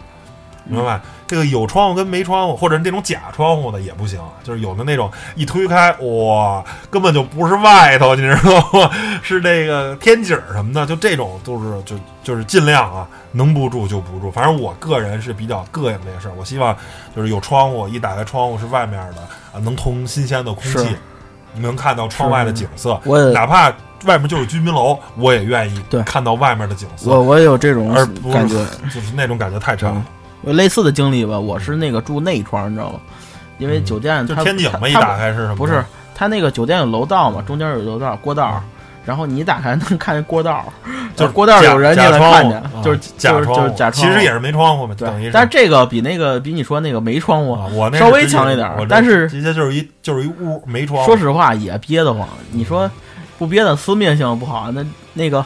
[0.66, 1.00] 明白？
[1.28, 8.92] 这个有窗户跟没窗户，或者那种假窗户的也不行，就是有的那种一推开，哇，根本就不是外头，你知道吗？
[9.24, 14.30] 是这个天井什么的，就这种都是就就是尽量啊，能不住就不住。
[14.30, 16.76] 反正我个人是比较膈应这个事儿，我希望
[17.16, 19.22] 就是有窗户，一打开窗户是外面的
[19.54, 20.96] 啊，能通新鲜的空气
[21.54, 23.74] 你，能看到窗外的景色，我哪怕
[24.06, 28.56] 外面就是居民楼，我也愿意看到外面的景色，我我也有这种而不感觉。
[28.66, 30.06] 是就是那种感觉太差了。
[30.44, 33.00] 有类似的经历吧，我是那个住内窗，你知道吗？
[33.58, 35.56] 因为酒店就它天井嘛，一打开是什么？
[35.56, 35.84] 不是，
[36.16, 38.60] 它那个酒店有楼道嘛，中间有楼道过道，
[39.06, 40.66] 然后你一打开能看见过道，
[41.16, 45.30] 就是过道有人你假窗户能看见啊，就是就是假窗，就是假窗，其实也是没窗户嘛，对等于。
[45.32, 51.06] 但是这个比那个比你说那个没窗户啊，我那稍微强一点儿但是直接就是一就是一屋没窗户。
[51.06, 52.28] 说实话也憋得慌。
[52.52, 52.90] 你说
[53.38, 54.84] 不憋的私密性不好，那
[55.14, 55.46] 那个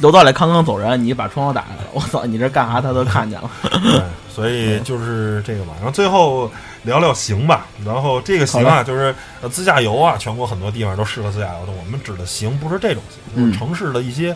[0.00, 3.50] 楼道里康康走人，你把窗户打开了，我操，你这干啥他都看见了。
[3.62, 4.02] 对，
[4.34, 5.72] 所以就是这个吧。
[5.76, 6.50] 然后最后
[6.82, 7.66] 聊聊行吧。
[7.84, 11.72] 然后这个行啊，就是呃自驾游啊，全国很多地方都适合自驾游的。
[11.72, 14.34] 我们指的行不是这种行，就是嗯城市的一些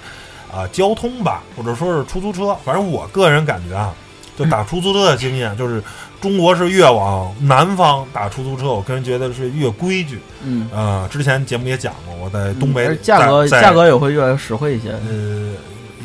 [0.52, 2.56] 啊、交通吧，或者说是出租车。
[2.64, 3.92] 反正我个人感觉啊，
[4.38, 5.82] 就打出租车的经验，就是
[6.24, 10.22] 中国是越往南方打出租车，我个人觉得是越规矩。
[10.42, 14.88] 嗯，呃，之前节目也讲过，我在东北、而价格价格也会越来越实惠一些。
[15.06, 15.52] 呃，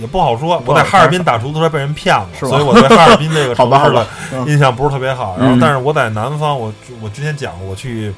[0.01, 0.61] 也不好说。
[0.65, 4.05] 我在哈尔滨打出租车被人骗是过，所以我对哈尔滨这个 城市的
[4.45, 5.37] 印象不是特别好。
[5.39, 8.13] 然后嗯，但是我在南方，我我之前讲过，我去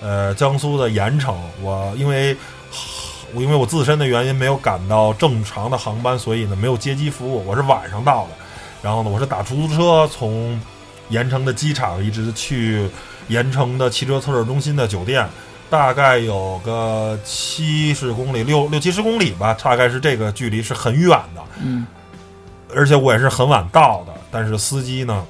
[0.00, 2.36] 呃江苏的盐城，我因为
[3.32, 8.30] 我因为我自身的原因没有赶到正常的航班，所以呢没有接机服务，我是晚上到的。
[8.82, 10.60] 然后呢，我是打出租车从
[11.12, 12.88] 盐城的机场一直去
[13.28, 15.28] 盐城的汽车测试中心的酒店，
[15.70, 21.42] 大概有个七十公里，六六七十公里吧，大概是这个距离，是很远的。
[21.62, 21.86] 嗯，
[22.74, 25.24] 而且我也是很晚到的，但是司机呢，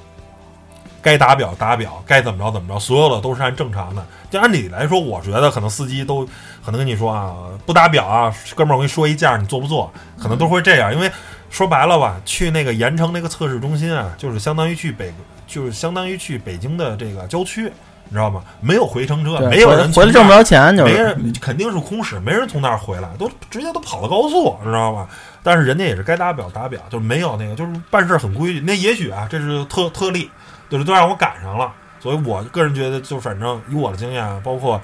[1.01, 4.03] 该打表打表，该怎么着怎么着，所有的都是按正常的。
[4.31, 6.25] 就按理来说，我觉得可能司机都
[6.65, 9.93] 可能跟你说啊，不打表啊，哥们儿，我跟你说一价，你做不做？
[10.19, 11.11] 可能都会这样，因为
[11.51, 15.13] 说白了吧，去那个盐城那个测试中心啊，就是相当于去北，
[15.47, 17.63] 就是相当于去北京的这个郊区，
[18.05, 18.43] 你知道吗？
[18.61, 25.07] 没有回程车，没有人回来挣不着钱，就没是人肯定是空驶，没人从那儿回来，都直接都跑到高速，你知道吗？
[25.41, 28.59] 但是人家也是该打表打表，就是没有那个，就是办事很规矩。
[28.61, 30.29] 那也许啊，这是特特例，
[30.69, 31.73] 就是都让我赶上了。
[31.99, 34.81] 所以我个人觉得，就反正以我的经验啊，包括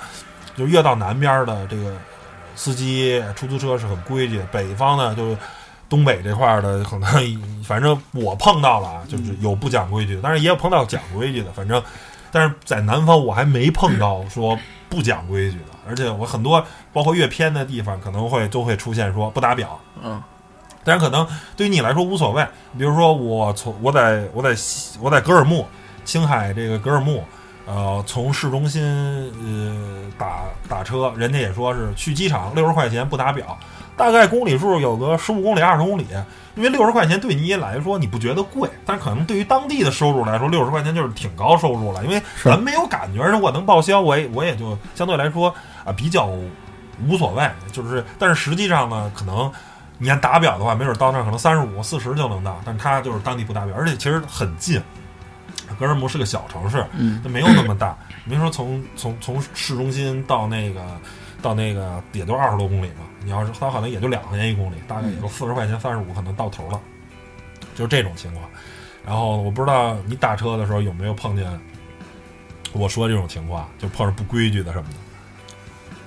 [0.57, 1.93] 就越到南边的这个
[2.55, 5.37] 司机出租车是很规矩，北方呢就是
[5.89, 11.81] 东北这块儿的可能，反正我碰到了啊，就是有不讲规矩的，但是也有碰到讲规矩的，反正。
[12.31, 14.55] 但是在南方，我还没碰到说
[14.87, 16.63] 不讲规矩的，而且我很多
[16.93, 19.79] 包括越偏的地方，可能会都会出现说不打表。
[20.03, 20.21] 嗯，
[20.83, 21.27] 但是可能
[21.57, 22.45] 对于你来说无所谓。
[22.77, 25.65] 比如说我从我在我在西我在格尔木，
[26.05, 27.23] 青海这个格尔木，
[27.69, 33.55] 呃，从市中心呃打打车，人家也说是去机场六十块钱不打表，
[33.95, 36.07] 大概公里数有个十五公里二十公里。
[36.55, 42.03] 因为六十块钱对你来说你不觉得贵，但是可能对于当地的收入来说，六十块钱就是挺高收入了。
[42.03, 45.53] 因为咱没有感觉，而且我能报销，我也我也就相对来说
[45.85, 46.27] 啊比较
[47.07, 47.47] 无所谓。
[47.71, 49.49] 就是，但是实际上呢，可能
[49.99, 54.81] 你按打表的话，没准到那儿可能三十五、四十就能到，但是它就是当地不打表，而且其实很近。
[55.77, 57.97] 格尔木是个小城市，嗯，它没有那么大。
[58.23, 60.81] 你别说从从从市中心到那个
[61.41, 63.05] 到那个也就二十多公里嘛。
[63.23, 66.79] 你要是它可能也就两块钱一公里，大概也就四十块钱、三十五可能到头了，
[67.75, 68.45] 就是这种情况。
[69.05, 71.45] 然后我不知道你打车的时候有没有碰见
[72.71, 74.95] 我说这种情况，就碰上不规矩的什么的。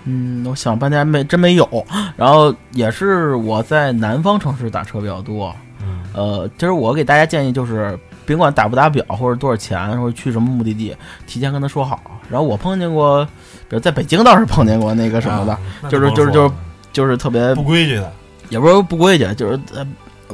[0.05, 1.87] 嗯，我想半天没真没有。
[2.17, 5.55] 然后也是我在南方城市打车比较多。
[5.83, 10.97] 嗯呃，其实我给大家建议就是，甭管打不打表或者多少钱，或者去什么目的地，
[11.27, 12.01] 提前跟他说好。
[12.29, 13.25] 然后我碰见过，
[13.69, 16.55] 比如在北京倒是碰见过那个什么的，啊就是就是就是
[16.93, 18.13] 就是特别不规矩的。
[18.49, 19.87] 也不是说不规矩，就是呃，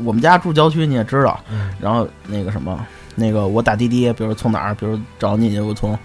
[0.04, 2.84] 我们家住郊区你也知道，嗯然后那个什么，
[3.14, 5.96] 那个我打滴滴，比如从哪儿，比如找你我从，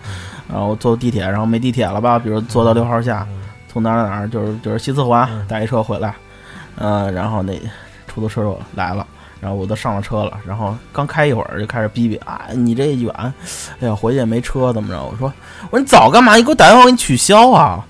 [0.48, 6.14] 然后坐地铁，然后没地铁了吧，比如坐到六号线，嗯从哪儿哪儿就是就是西四环嗯打一车回来，
[6.76, 7.60] 呃，然后那
[8.06, 9.08] 出租车就来了，
[9.44, 13.14] 然后我都上了车了，然后刚开一会儿就开始逼逼啊，你这远，
[13.82, 15.04] 哎呀回去也没车怎么着？
[15.04, 15.28] 我说
[15.70, 16.36] 我说你早干嘛？
[16.36, 17.86] 你给我打电话我给你取消啊！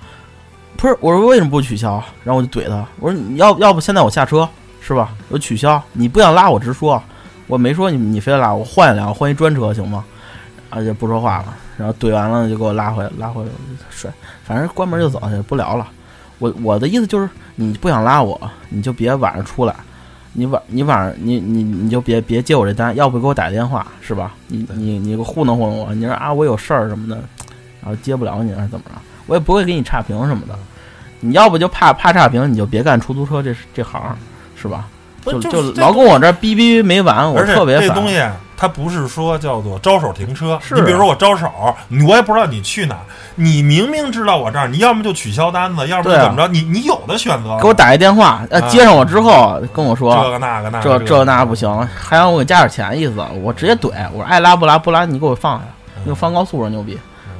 [0.76, 2.04] 不是，我说为什么不取消？
[2.24, 4.49] 然后我就怼他，我说你要要不现在我下车
[4.82, 5.14] 是吧？
[5.30, 6.99] 我取消，你不想拉我直说，
[7.45, 10.04] 我没说你你非得拉我换一辆，我换一专车行吗？
[10.72, 13.45] 啊就不说话了，然后怼完了就给我拉回拉回
[13.91, 14.10] 睡，
[14.43, 15.88] 反正关门就走，也不聊了。
[16.39, 19.76] 我我的意思就是，你不想拉我，你就别晚上出来，
[20.34, 24.34] 你晚你晚上你你你就别别接我这单，要不给我打电话是吧？
[24.48, 27.22] 你你你糊弄糊弄我，你说啊我有事儿什么的，
[27.82, 28.96] 然后接不了你还是怎么着？
[29.28, 30.58] 我也不会给你差评什么的。
[31.20, 34.02] 你要不就怕怕差评，你就别干出租车这这行，
[34.56, 34.88] 是吧？
[35.26, 37.88] 就就就老跟我这儿逼逼没完，我特别烦。
[37.88, 38.22] 这东西
[38.64, 41.51] 它不是说叫做招手停车，是你比如说我招手，
[41.89, 43.01] 你我也不知道你去哪儿，
[43.36, 47.59] 你明明知道我这儿，你要么就取消单子，要么就对啊怎么着，你你有的选择。
[47.59, 48.39] 给我打一电话，
[48.70, 55.66] 接上我之后跟我说这个那个那这这那不行，还让我给加点钱，意思我直接怼，我说爱拉不拉不拉，你给我放下，
[55.97, 56.97] 你给我放高速上牛逼，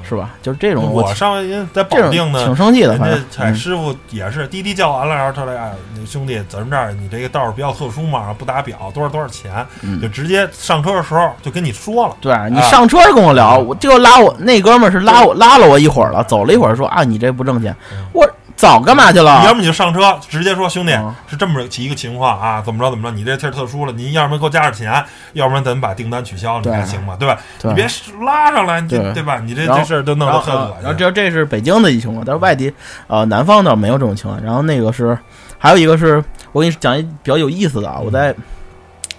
[0.08, 0.32] 是吧？
[0.42, 12.16] 就是这种我上回在保定呢挺，生气的，人反正嗯家采师傅也是滴滴叫完了，然后他来，哎，那兄弟，咱们这儿你这个道儿比较特殊嘛，不打表，多少多少钱，嗯就直接上车的时候就跟你说了。
[12.22, 17.76] 对你啊上车跟我聊，我就拉我那哥们儿是拉我拉了我一会儿了，走了一会儿说啊你这不挣钱，
[18.12, 19.54] 我早干嘛去你要了？
[19.54, 27.16] 么你就上车，直接说兄弟嗯是这么一个情况啊，怎么着怎么着，你这事儿特殊了，您要么给我加点钱，要不然咱们把订单取消，你对看行吗？
[27.20, 27.38] 对吧？
[27.60, 27.88] 对你别
[28.26, 29.40] 拉上来，你这对对吧？
[29.44, 30.76] 你这这事儿都弄得很恶心。
[30.82, 32.72] 然后这这是北京的一情况，但是外地
[33.08, 34.42] 呃南方倒没有这种情况。
[34.42, 35.18] 然后那个是
[35.58, 38.34] 还有一个是我给你讲一比较有意思的啊，我在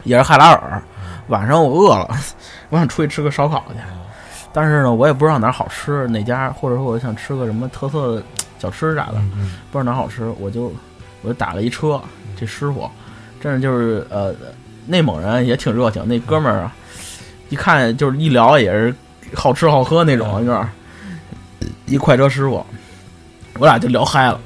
[0.05, 0.81] 也是海拉尔，
[1.29, 2.09] 晚上我饿了，
[2.71, 3.75] 我想出去吃个烧烤去，
[4.53, 8.23] 但是呢我也不知道哪儿好吃，哪家或者说我想吃个什么特色的
[8.59, 9.23] 小吃啥的，
[9.71, 10.73] 不知道哪好吃，我就
[11.23, 12.01] 我就打了一车，
[12.39, 12.91] 这师傅
[13.41, 14.35] 真是就是呃
[14.87, 16.75] 内蒙人也挺热情，那哥们儿啊，
[17.49, 18.95] 一看就是一聊也是
[19.35, 20.45] 好吃好喝那种，嗯。
[20.47, 20.69] 有点
[21.87, 22.65] 一快车师傅，
[23.59, 24.41] 我俩就聊嗨了。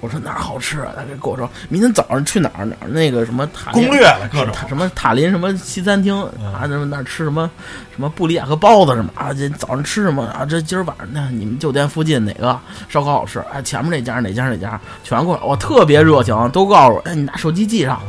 [0.00, 0.92] 我说哪儿好吃啊？
[0.96, 7.50] 他跟我说明天早上去哪儿哪儿那个什么塔林攻略了各种塔什么塔林什么西餐厅嗯啊，什么那儿吃什么
[7.94, 10.44] 什么布里亚和包子什么啊，这早上吃什么啊？
[10.44, 13.40] 这今儿晚上那你们酒店附近哪个烧烤好吃？
[13.52, 18.00] 哎，前面那家哪家哪家全过来，我特别热情，都告诉我，哎，你拿手机记上。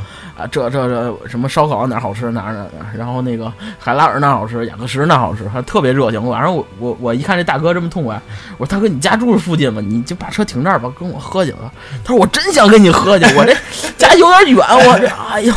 [0.42, 6.28] 啊，这这这什么烧烤哪儿好吃哪儿哪儿哪，然后那个海拉尔那儿好吃，雅克什那好吃，还特别热情。
[6.28, 8.20] 晚上我我我一看这大哥这么痛快，
[8.58, 9.80] 我说大哥你家住附近吗？
[9.86, 11.72] 你就把车停这儿吧，跟我喝去吧。
[12.04, 13.54] 他说我真想跟你喝去，我这
[13.98, 15.54] 家有点远，我这哎呦，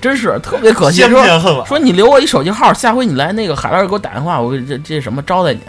[0.00, 1.02] 真是特别可惜。
[1.08, 1.64] 说。
[1.66, 5.60] 说你留我一手机号，下回你来那个海拉尔给我打电话，我这这什么招待你。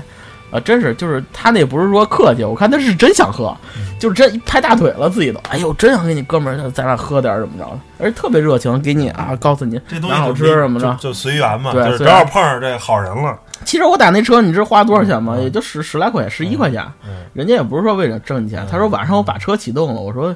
[0.51, 3.55] 啊，真是，就是他那不是说客气，我看他是真想喝，
[3.99, 11.09] 就是真拍大腿了，自己都，哎呦，真想跟你哥们儿在那喝点儿怎么着的，而且特别热情，给你啊，告诉你这东西好吃什么的就。
[11.09, 13.39] 就随缘嘛，对正好碰上这好人了。
[13.63, 15.35] 其实我打那车，你知道花多少钱吗？
[15.37, 16.83] 嗯也就十十来块钱，十一块钱。
[17.05, 20.35] 嗯人家也不是说为了挣你钱，嗯他说晚上我把车启动了，我说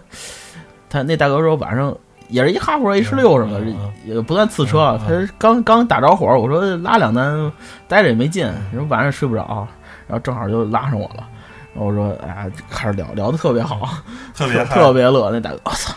[0.89, 1.93] 他那大哥说晚上
[2.30, 3.59] 也是一哈佛 H 六什么
[4.05, 7.51] 也不算次车他刚刚打着火，我说拉两单
[7.88, 9.68] 待着也没劲，你说晚上睡不着，
[10.08, 11.28] 然后正好就拉上我了，
[11.74, 13.89] 然后我说哎呀开始聊聊的特别好，
[14.36, 15.93] 特别 特别乐，那大哥我操。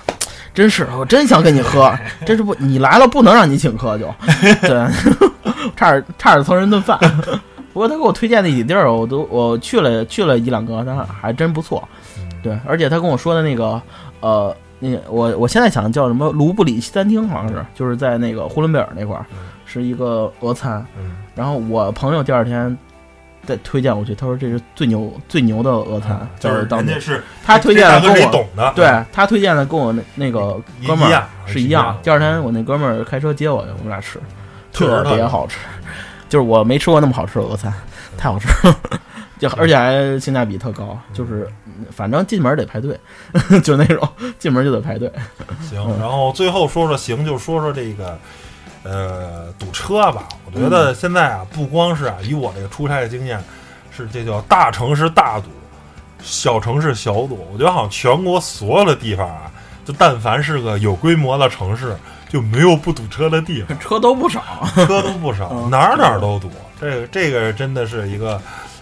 [0.55, 1.93] 真是，我真想跟你喝，
[2.27, 4.13] 真是不，你来了不能让你请客就，
[4.63, 4.89] 对，
[5.77, 6.99] 差点差点蹭人顿饭。
[7.73, 11.87] 不过他给我推荐那几地儿，我都我去了去了一两个，但还真不错。
[12.43, 13.81] 对，而且他跟我说的那个，
[14.19, 19.25] 呃，那我我现在想叫什么卢布里西餐厅，好像是就是在那个呼伦贝尔那块儿，
[19.65, 20.85] 是一个俄餐。
[20.99, 21.13] 嗯。
[21.37, 22.77] 然后我朋友第二天
[23.49, 31.99] 再推荐我去，他说这是最牛最牛的俄餐，嗯就是当年是他推荐的跟我懂的，对他推荐的跟我那那个哥们儿是一一样样。
[32.03, 34.21] 第二天我那哥们儿开车接我去，我们俩吃，
[34.71, 35.57] 特别别好吃，
[36.29, 37.73] 就是我没吃过那么好吃的俄餐，
[38.19, 38.77] 太好吃了，
[39.41, 43.01] 就而且还性价比特高，就是嗯反正进门得排队，
[43.65, 44.07] 就那种
[44.39, 45.11] 进门就得排队。
[45.63, 48.19] 行，嗯然后最后说说行，就说说这个
[48.83, 50.29] 呃堵车吧。
[50.47, 53.43] 我觉嗯得现在啊，不光是啊，以我这个出差的经验，
[53.91, 55.49] 是这叫大城市大堵，
[56.23, 57.47] 小城市小堵。
[57.53, 59.51] 我觉得好像全国所有的地方啊，
[59.85, 61.97] 就但凡是个有规模的城市，
[62.29, 64.43] 就没有不堵车的地方，车都不少，
[64.75, 66.51] 车都不少，嗯 哪儿哪儿都堵。
[66.81, 68.41] 这个这个真的是一个，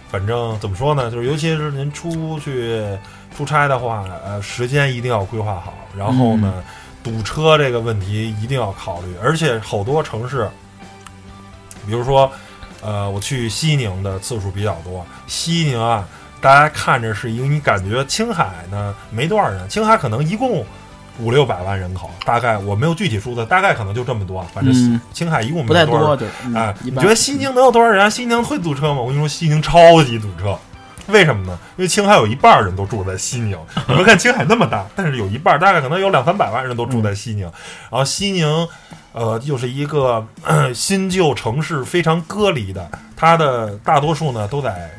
[0.09, 2.81] 反正怎么说呢，就是尤其是您出去
[3.35, 6.53] 出差的话，呃，时间一定要规划好，然后呢，
[7.07, 10.49] 堵车这个问题一定要考虑，而且好多城市，
[11.85, 12.29] 比如说，
[12.81, 16.05] 呃，我去西宁的次数比较多，西宁啊，
[16.41, 20.65] 大家看着是一个，你感觉青海呢没多少人，青海可能一共。
[21.19, 24.45] 五六百万人口，大概我没有具体数字，大概可能就这么多。
[24.53, 28.11] 反正嗯青海一共没多少人多，就嗯哎，你觉得西宁能有多少人？
[28.11, 29.01] 西宁会堵车吗？
[29.01, 30.55] 我跟你说，西宁超级堵车。
[31.07, 31.57] 为什么呢？
[31.77, 33.57] 因为青海有一半人都住在西宁。
[33.87, 37.43] 你们看青海那么大，但是有一半，大概可能有两三百万人都住在西宁。
[37.43, 38.67] 然后西宁，
[39.13, 44.89] 呃，又是一个呃 新旧城市非常割离的，它的大多数呢都在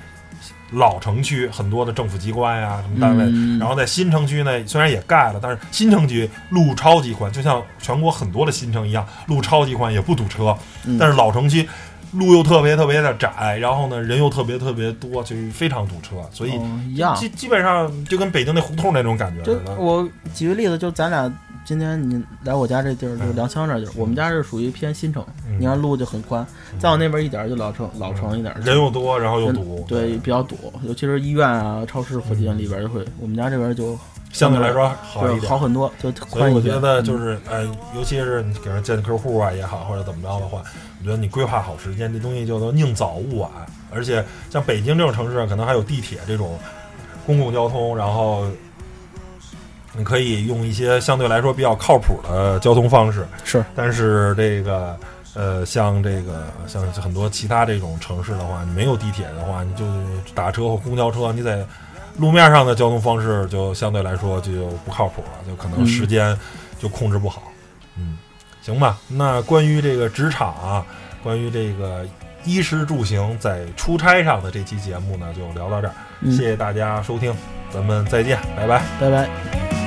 [0.72, 10.54] 老城区很多的政府机关呀、什么单位，嗯然后在新城区呢，虽然也盖了，但是新城区路超级宽，就像全国很多的新城一样，路超级宽，也不堵车。
[10.84, 11.66] 嗯但是老城区
[12.12, 17.14] 路又特别特别的窄，然后呢人又特别特别多，就非常堵车，所以哦一样。
[17.16, 19.74] 基基本上就跟北京那胡同那种感觉就似的。
[19.76, 21.30] 我举个例子，就咱俩
[21.64, 26.46] 今天你来我家这地儿，就梁乡这地儿，我们家是属于偏新城，嗯你看路就很宽，
[26.78, 33.98] 再往那边一点就老城老城一点，人又多，然后又堵，对，比较堵，尤其是医院啊、超市附近里边就会，我们家这边就
[34.32, 35.50] 相对来说好一对点。
[35.50, 36.60] 好很多，就所以我。
[36.60, 40.62] 觉得就是，呃，尤其是你给人见客户啊也好，或者怎么着的话，
[41.00, 43.50] 我觉得你规划好时间，这东西就能宁早勿晚。
[43.90, 46.58] 而且像北京这种城市，可能还有地铁这种
[47.24, 48.46] 公共交通，然后
[49.96, 53.26] 你可以用一些相对来说比较靠谱的交通方式。
[53.44, 54.98] 是但是这个，
[55.34, 59.84] 呃，像这个像很多其他这种城市的话，你没有地铁的话，你就
[60.34, 61.64] 打车或公交车，你在
[62.18, 66.36] 路面上的交通方式就相对来说就不靠谱了，就可能嗯时间
[66.78, 67.47] 就控制不好。
[68.60, 68.98] 嗯，行吧。
[69.08, 70.84] 那关于这个职场啊，
[71.22, 72.06] 关于这个
[72.44, 75.94] 衣食住行在出差上的这期节目呢，就聊到这儿。
[76.20, 77.32] 嗯谢谢大家收听，
[77.70, 78.82] 咱们再见，拜拜。
[79.00, 79.77] 拜拜。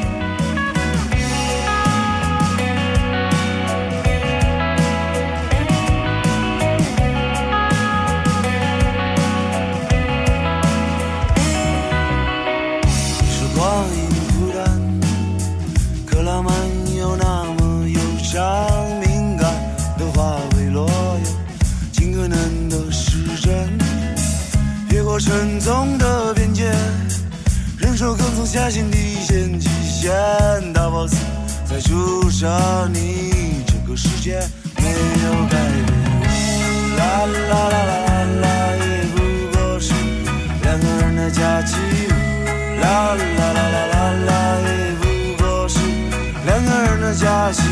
[28.51, 30.11] 下限底线极限，
[30.73, 31.15] 大 boss
[31.63, 32.45] 在注射
[32.91, 34.41] 你，这个世界
[34.75, 35.55] 没有改
[35.87, 35.87] 变。
[36.97, 38.45] 啦啦啦啦啦啦，
[38.75, 39.17] 也不
[39.55, 39.93] 过是
[40.63, 41.77] 两个人的假期。
[42.81, 43.95] 啦啦啦啦啦
[44.27, 45.03] 啦，也不
[45.41, 45.79] 过是
[46.45, 47.63] 两个人的假期。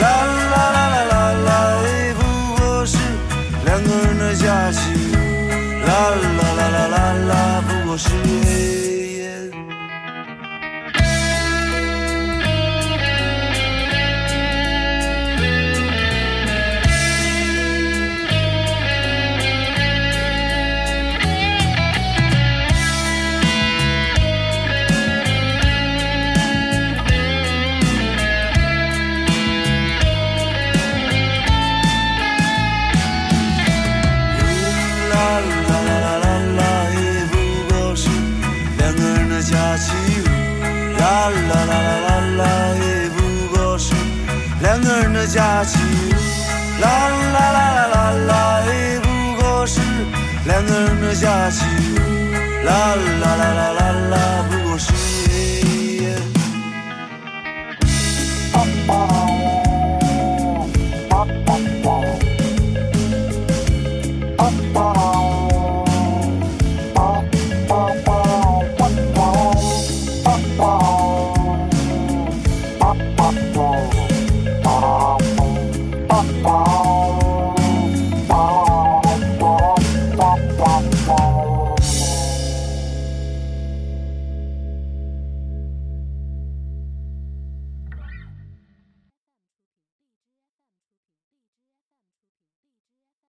[0.00, 0.08] 啦
[0.50, 1.12] 啦啦啦啦
[1.44, 1.52] 啦，
[1.84, 2.20] 也不
[2.56, 2.96] 过是
[3.66, 4.80] 两个人的假期。
[5.84, 6.96] 啦啦啦啦啦
[7.28, 8.08] 啦，不过是
[45.34, 45.80] 假期。
[46.80, 47.96] 啦啦啦啦啦
[48.28, 49.08] 啦，也不
[49.42, 49.80] 过是
[50.46, 51.64] 两个人的假期。
[52.64, 53.83] 啦啦啦啦啦啦，